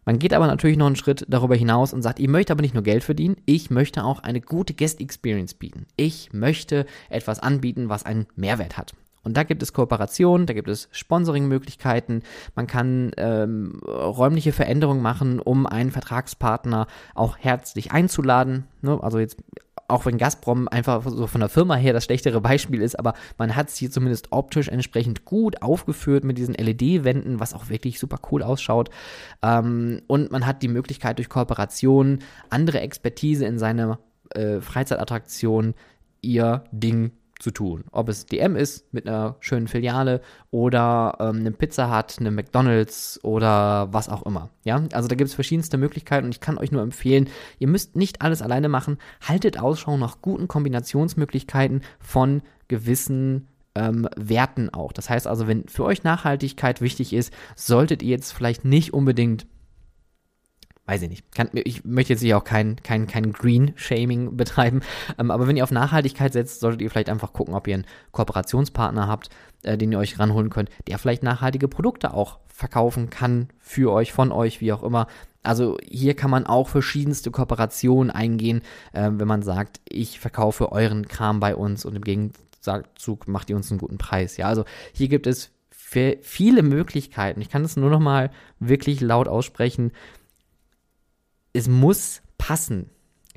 Man 0.05 0.17
geht 0.17 0.33
aber 0.33 0.47
natürlich 0.47 0.77
noch 0.77 0.87
einen 0.87 0.95
Schritt 0.95 1.25
darüber 1.29 1.55
hinaus 1.55 1.93
und 1.93 2.01
sagt, 2.01 2.19
ich 2.19 2.27
möchte 2.27 2.53
aber 2.53 2.63
nicht 2.63 2.73
nur 2.73 2.83
Geld 2.83 3.03
verdienen, 3.03 3.37
ich 3.45 3.69
möchte 3.69 4.03
auch 4.03 4.19
eine 4.19 4.41
gute 4.41 4.73
Guest 4.73 4.99
Experience 4.99 5.53
bieten. 5.53 5.85
Ich 5.95 6.33
möchte 6.33 6.87
etwas 7.09 7.39
anbieten, 7.39 7.87
was 7.87 8.03
einen 8.03 8.25
Mehrwert 8.35 8.77
hat. 8.77 8.93
Und 9.23 9.37
da 9.37 9.43
gibt 9.43 9.61
es 9.61 9.73
Kooperationen, 9.73 10.47
da 10.47 10.53
gibt 10.53 10.67
es 10.67 10.89
Sponsoring-Möglichkeiten. 10.91 12.23
Man 12.55 12.67
kann 12.67 13.11
ähm, 13.17 13.81
räumliche 13.85 14.51
Veränderungen 14.51 15.01
machen, 15.01 15.39
um 15.39 15.65
einen 15.65 15.91
Vertragspartner 15.91 16.87
auch 17.13 17.37
herzlich 17.37 17.91
einzuladen. 17.91 18.65
Ne? 18.81 18.99
Also 19.01 19.19
jetzt 19.19 19.37
auch 19.91 20.05
wenn 20.05 20.17
Gazprom 20.17 20.67
einfach 20.69 21.03
so 21.05 21.27
von 21.27 21.41
der 21.41 21.49
Firma 21.49 21.75
her 21.75 21.93
das 21.93 22.05
schlechtere 22.05 22.41
Beispiel 22.41 22.81
ist, 22.81 22.97
aber 22.97 23.13
man 23.37 23.55
hat 23.55 23.67
es 23.69 23.75
hier 23.75 23.91
zumindest 23.91 24.31
optisch 24.31 24.69
entsprechend 24.69 25.25
gut 25.25 25.61
aufgeführt 25.61 26.23
mit 26.23 26.37
diesen 26.37 26.55
LED-Wänden, 26.55 27.39
was 27.39 27.53
auch 27.53 27.69
wirklich 27.69 27.99
super 27.99 28.17
cool 28.31 28.41
ausschaut. 28.41 28.89
Ähm, 29.43 30.01
und 30.07 30.31
man 30.31 30.45
hat 30.47 30.63
die 30.63 30.69
Möglichkeit 30.69 31.17
durch 31.17 31.29
Kooperationen, 31.29 32.19
andere 32.49 32.79
Expertise 32.79 33.45
in 33.45 33.59
seine 33.59 33.99
äh, 34.29 34.61
Freizeitattraktion 34.61 35.73
ihr 36.21 36.63
Ding 36.71 37.11
zu 37.41 37.51
tun. 37.51 37.83
Ob 37.91 38.09
es 38.09 38.25
DM 38.25 38.55
ist 38.55 38.93
mit 38.93 39.07
einer 39.07 39.35
schönen 39.39 39.67
Filiale 39.67 40.21
oder 40.51 41.17
ähm, 41.19 41.37
eine 41.37 41.51
Pizza 41.51 41.95
Hut, 41.95 42.17
eine 42.19 42.31
McDonalds 42.31 43.19
oder 43.23 43.91
was 43.91 44.09
auch 44.09 44.23
immer. 44.25 44.49
Ja, 44.63 44.83
also 44.93 45.07
da 45.07 45.15
gibt 45.15 45.29
es 45.29 45.35
verschiedenste 45.35 45.77
Möglichkeiten 45.77 46.25
und 46.25 46.35
ich 46.35 46.41
kann 46.41 46.57
euch 46.57 46.71
nur 46.71 46.81
empfehlen, 46.81 47.29
ihr 47.59 47.67
müsst 47.67 47.95
nicht 47.95 48.21
alles 48.21 48.41
alleine 48.41 48.69
machen. 48.69 48.97
Haltet 49.21 49.59
Ausschau 49.59 49.97
nach 49.97 50.21
guten 50.21 50.47
Kombinationsmöglichkeiten 50.47 51.81
von 51.99 52.41
gewissen 52.67 53.47
ähm, 53.75 54.07
Werten 54.15 54.69
auch. 54.69 54.91
Das 54.91 55.09
heißt 55.09 55.27
also, 55.27 55.47
wenn 55.47 55.67
für 55.67 55.85
euch 55.85 56.03
Nachhaltigkeit 56.03 56.81
wichtig 56.81 57.13
ist, 57.13 57.33
solltet 57.55 58.03
ihr 58.03 58.09
jetzt 58.09 58.31
vielleicht 58.31 58.65
nicht 58.65 58.93
unbedingt 58.93 59.47
weiß 60.91 61.03
ich 61.03 61.09
nicht. 61.09 61.31
Kann, 61.33 61.49
ich 61.53 61.85
möchte 61.85 62.13
jetzt 62.13 62.21
hier 62.21 62.37
auch 62.37 62.43
kein, 62.43 62.75
kein, 62.83 63.07
kein 63.07 63.31
Green-Shaming 63.31 64.35
betreiben, 64.35 64.81
ähm, 65.17 65.31
aber 65.31 65.47
wenn 65.47 65.55
ihr 65.55 65.63
auf 65.63 65.71
Nachhaltigkeit 65.71 66.33
setzt, 66.33 66.59
solltet 66.59 66.81
ihr 66.81 66.89
vielleicht 66.89 67.09
einfach 67.09 67.31
gucken, 67.31 67.53
ob 67.53 67.65
ihr 67.67 67.75
einen 67.75 67.85
Kooperationspartner 68.11 69.07
habt, 69.07 69.29
äh, 69.63 69.77
den 69.77 69.93
ihr 69.93 69.99
euch 69.99 70.19
ranholen 70.19 70.49
könnt, 70.49 70.69
der 70.87 70.97
vielleicht 70.97 71.23
nachhaltige 71.23 71.69
Produkte 71.69 72.13
auch 72.13 72.39
verkaufen 72.47 73.09
kann 73.09 73.47
für 73.59 73.93
euch, 73.93 74.11
von 74.11 74.33
euch, 74.33 74.59
wie 74.59 74.73
auch 74.73 74.83
immer. 74.83 75.07
Also 75.43 75.77
hier 75.81 76.13
kann 76.13 76.29
man 76.29 76.45
auch 76.45 76.67
verschiedenste 76.67 77.31
Kooperationen 77.31 78.11
eingehen, 78.11 78.61
äh, 78.91 79.09
wenn 79.13 79.27
man 79.27 79.43
sagt, 79.43 79.79
ich 79.87 80.19
verkaufe 80.19 80.73
euren 80.73 81.07
Kram 81.07 81.39
bei 81.39 81.55
uns 81.55 81.85
und 81.85 81.95
im 81.95 82.03
Gegenzug 82.03 83.29
macht 83.29 83.49
ihr 83.49 83.55
uns 83.55 83.71
einen 83.71 83.79
guten 83.79 83.97
Preis. 83.97 84.35
Ja, 84.35 84.47
also 84.47 84.65
hier 84.91 85.07
gibt 85.07 85.25
es 85.25 85.51
viele 86.21 86.63
Möglichkeiten. 86.63 87.41
Ich 87.41 87.49
kann 87.49 87.63
das 87.63 87.75
nur 87.75 87.89
noch 87.89 87.99
mal 87.99 88.31
wirklich 88.59 89.01
laut 89.01 89.27
aussprechen 89.27 89.91
es 91.53 91.67
muss 91.67 92.21
passen. 92.37 92.89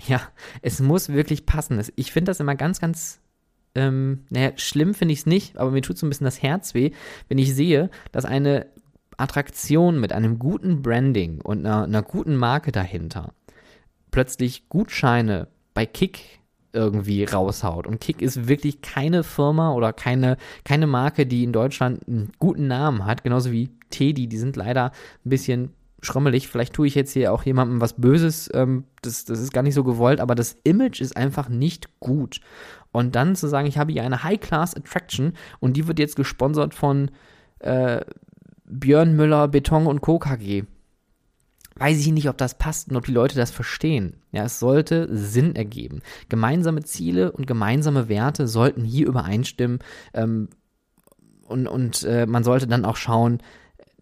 Ja, 0.06 0.20
es 0.62 0.80
muss 0.80 1.08
wirklich 1.08 1.46
passen. 1.46 1.80
Ich 1.96 2.12
finde 2.12 2.30
das 2.30 2.40
immer 2.40 2.56
ganz, 2.56 2.80
ganz, 2.80 3.20
ähm, 3.74 4.24
naja, 4.30 4.52
schlimm 4.56 4.92
finde 4.94 5.12
ich 5.12 5.20
es 5.20 5.26
nicht, 5.26 5.56
aber 5.56 5.70
mir 5.70 5.82
tut 5.82 5.98
so 5.98 6.06
ein 6.06 6.08
bisschen 6.08 6.24
das 6.24 6.42
Herz 6.42 6.74
weh, 6.74 6.90
wenn 7.28 7.38
ich 7.38 7.54
sehe, 7.54 7.90
dass 8.10 8.24
eine 8.24 8.66
Attraktion 9.16 10.00
mit 10.00 10.12
einem 10.12 10.40
guten 10.40 10.82
Branding 10.82 11.40
und 11.40 11.64
einer, 11.64 11.84
einer 11.84 12.02
guten 12.02 12.36
Marke 12.36 12.72
dahinter 12.72 13.32
plötzlich 14.14 14.68
Gutscheine 14.68 15.48
bei 15.74 15.86
Kick 15.86 16.40
irgendwie 16.72 17.24
raushaut. 17.24 17.86
Und 17.86 18.00
Kick 18.00 18.22
ist 18.22 18.46
wirklich 18.46 18.80
keine 18.80 19.24
Firma 19.24 19.72
oder 19.72 19.92
keine, 19.92 20.36
keine 20.64 20.86
Marke, 20.86 21.26
die 21.26 21.42
in 21.42 21.52
Deutschland 21.52 22.06
einen 22.06 22.30
guten 22.38 22.68
Namen 22.68 23.06
hat, 23.06 23.24
genauso 23.24 23.50
wie 23.50 23.70
Teddy. 23.90 24.28
Die 24.28 24.36
sind 24.36 24.54
leider 24.54 24.92
ein 25.24 25.30
bisschen 25.30 25.70
schrommelig. 26.04 26.48
Vielleicht 26.48 26.74
tue 26.74 26.86
ich 26.86 26.94
jetzt 26.94 27.12
hier 27.12 27.32
auch 27.32 27.42
jemandem 27.44 27.80
was 27.80 27.94
Böses. 27.94 28.50
Ähm, 28.54 28.84
das, 29.02 29.24
das 29.24 29.40
ist 29.40 29.52
gar 29.52 29.62
nicht 29.62 29.74
so 29.74 29.84
gewollt, 29.84 30.20
aber 30.20 30.34
das 30.34 30.56
Image 30.64 31.00
ist 31.00 31.16
einfach 31.16 31.48
nicht 31.48 32.00
gut. 32.00 32.40
Und 32.92 33.16
dann 33.16 33.34
zu 33.34 33.48
sagen, 33.48 33.66
ich 33.66 33.78
habe 33.78 33.92
hier 33.92 34.04
eine 34.04 34.22
High-Class-Attraction 34.22 35.32
und 35.60 35.76
die 35.76 35.88
wird 35.88 35.98
jetzt 35.98 36.16
gesponsert 36.16 36.74
von 36.74 37.10
äh, 37.58 38.00
Björn 38.64 39.16
Müller, 39.16 39.48
Beton 39.48 39.86
und 39.86 40.00
Co. 40.00 40.18
KG. 40.18 40.64
Weiß 41.76 41.98
ich 41.98 42.12
nicht, 42.12 42.28
ob 42.28 42.38
das 42.38 42.56
passt 42.56 42.90
und 42.90 42.96
ob 42.96 43.04
die 43.04 43.12
Leute 43.12 43.36
das 43.36 43.50
verstehen. 43.50 44.22
Ja, 44.30 44.44
es 44.44 44.60
sollte 44.60 45.08
Sinn 45.10 45.56
ergeben. 45.56 46.02
Gemeinsame 46.28 46.84
Ziele 46.84 47.32
und 47.32 47.48
gemeinsame 47.48 48.08
Werte 48.08 48.46
sollten 48.46 48.84
hier 48.84 49.08
übereinstimmen. 49.08 49.80
Ähm, 50.12 50.48
und 51.46 51.66
und 51.66 52.04
äh, 52.04 52.26
man 52.26 52.44
sollte 52.44 52.66
dann 52.66 52.84
auch 52.84 52.96
schauen, 52.96 53.42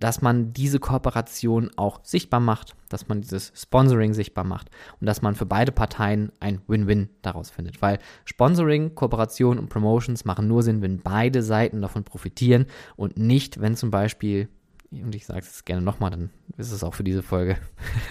dass 0.03 0.21
man 0.21 0.53
diese 0.53 0.81
Kooperation 0.81 1.71
auch 1.77 2.01
sichtbar 2.03 2.41
macht, 2.41 2.75
dass 2.89 3.07
man 3.07 3.21
dieses 3.21 3.53
Sponsoring 3.55 4.15
sichtbar 4.15 4.43
macht 4.43 4.69
und 5.01 5.07
dass 5.07 5.23
man 5.23 5.37
für 5.37 5.47
beide 5.47 5.71
Parteien 5.71 6.33
ein 6.41 6.61
Win-Win 6.67 7.09
daraus 7.23 7.51
findet. 7.51 7.81
Weil 7.81 8.01
Sponsoring, 8.25 8.97
Kooperation 8.97 9.61
und 9.61 9.69
Promotions 9.69 10.25
machen 10.25 10.49
nur 10.49 10.65
Sinn, 10.65 10.83
wenn 10.83 10.99
beide 10.99 11.45
Seiten 11.45 11.81
davon 11.81 12.03
profitieren 12.03 12.67
und 12.97 13.17
nicht, 13.17 13.61
wenn 13.61 13.77
zum 13.77 13.93
Beispiel, 13.93 14.49
und 14.91 15.15
ich 15.15 15.25
sage 15.25 15.43
es 15.43 15.65
gerne 15.65 15.83
nochmal, 15.83 16.11
dann 16.11 16.31
ist 16.57 16.73
es 16.73 16.83
auch 16.83 16.95
für 16.95 17.05
diese 17.05 17.23
Folge 17.23 17.57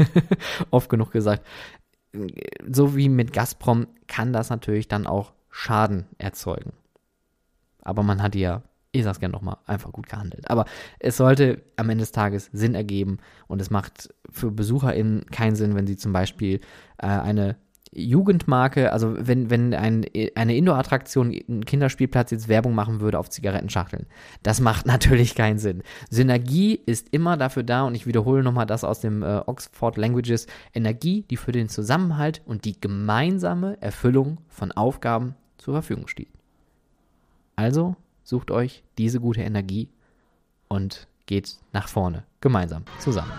oft 0.72 0.90
genug 0.90 1.12
gesagt, 1.12 1.46
so 2.72 2.96
wie 2.96 3.10
mit 3.10 3.34
Gazprom 3.34 3.88
kann 4.08 4.32
das 4.32 4.50
natürlich 4.50 4.88
dann 4.88 5.08
auch 5.08 5.34
Schaden 5.50 6.06
erzeugen. 6.18 6.72
Aber 7.82 8.02
man 8.02 8.24
hat 8.24 8.34
ja, 8.36 8.64
ich 8.92 9.04
sag's 9.04 9.20
gerne 9.20 9.32
nochmal, 9.32 9.58
einfach 9.66 9.92
gut 9.92 10.08
gehandelt. 10.10 10.50
Aber 10.50 10.66
es 11.00 11.18
sollte 11.18 11.62
am 11.78 11.90
Ende 11.90 12.02
des 12.02 12.12
Tages 12.12 12.50
Sinn 12.52 12.76
ergeben 12.76 13.20
und 13.48 13.62
es 13.62 13.70
macht 13.70 14.14
für 14.30 14.52
BesucherInnen 14.52 15.26
keinen 15.28 15.56
Sinn, 15.56 15.76
wenn 15.76 15.88
sie 15.88 15.98
zum 15.98 16.12
Beispiel 16.12 16.60
äh, 16.98 17.08
eine 17.08 17.56
Jugendmarke, 17.94 18.94
also 18.94 19.16
wenn, 19.18 19.50
wenn 19.50 19.74
ein, 19.74 20.06
eine 20.36 20.56
Indoor-Attraktion, 20.56 21.38
ein 21.50 21.66
Kinderspielplatz 21.66 22.32
jetzt 22.32 22.48
Werbung 22.48 22.74
machen 22.74 23.02
würde 23.02 23.20
auf 23.20 23.30
Zigarettenschachteln. 23.30 24.08
Das 24.44 24.62
macht 24.62 24.86
natürlich 24.88 25.36
keinen 25.36 25.60
Sinn. 25.60 25.84
Synergie 26.10 26.80
ist 26.86 27.10
immer 27.12 27.36
dafür 27.36 27.64
da 27.64 27.84
und 27.84 27.96
ich 27.96 28.08
wiederhole 28.08 28.44
nochmal 28.44 28.66
das 28.66 28.86
aus 28.86 29.02
dem 29.02 29.24
äh, 29.24 29.42
Oxford 29.46 29.98
Languages. 29.98 30.48
Energie, 30.74 31.26
die 31.30 31.38
für 31.38 31.52
den 31.52 31.68
Zusammenhalt 31.68 32.42
und 32.46 32.64
die 32.64 32.80
gemeinsame 32.80 33.78
Erfüllung 33.82 34.38
von 34.48 34.72
Aufgaben 34.72 35.36
zur 35.58 35.74
Verfügung 35.74 36.08
steht. 36.08 36.30
Also 37.58 37.98
sucht 38.24 38.52
euch 38.52 38.84
diese 38.98 39.20
gute 39.20 39.42
Energie 39.42 39.90
und 40.68 41.08
geht 41.26 41.58
nach 41.74 41.88
vorne, 41.88 42.24
gemeinsam, 42.42 42.84
zusammen. 43.00 43.32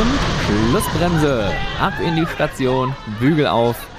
Und 0.00 0.70
Schlussbremse. 0.70 1.52
Ab 1.80 1.94
in 2.00 2.16
die 2.16 2.26
Station, 2.26 2.94
Bügel 3.20 3.46
auf. 3.46 3.93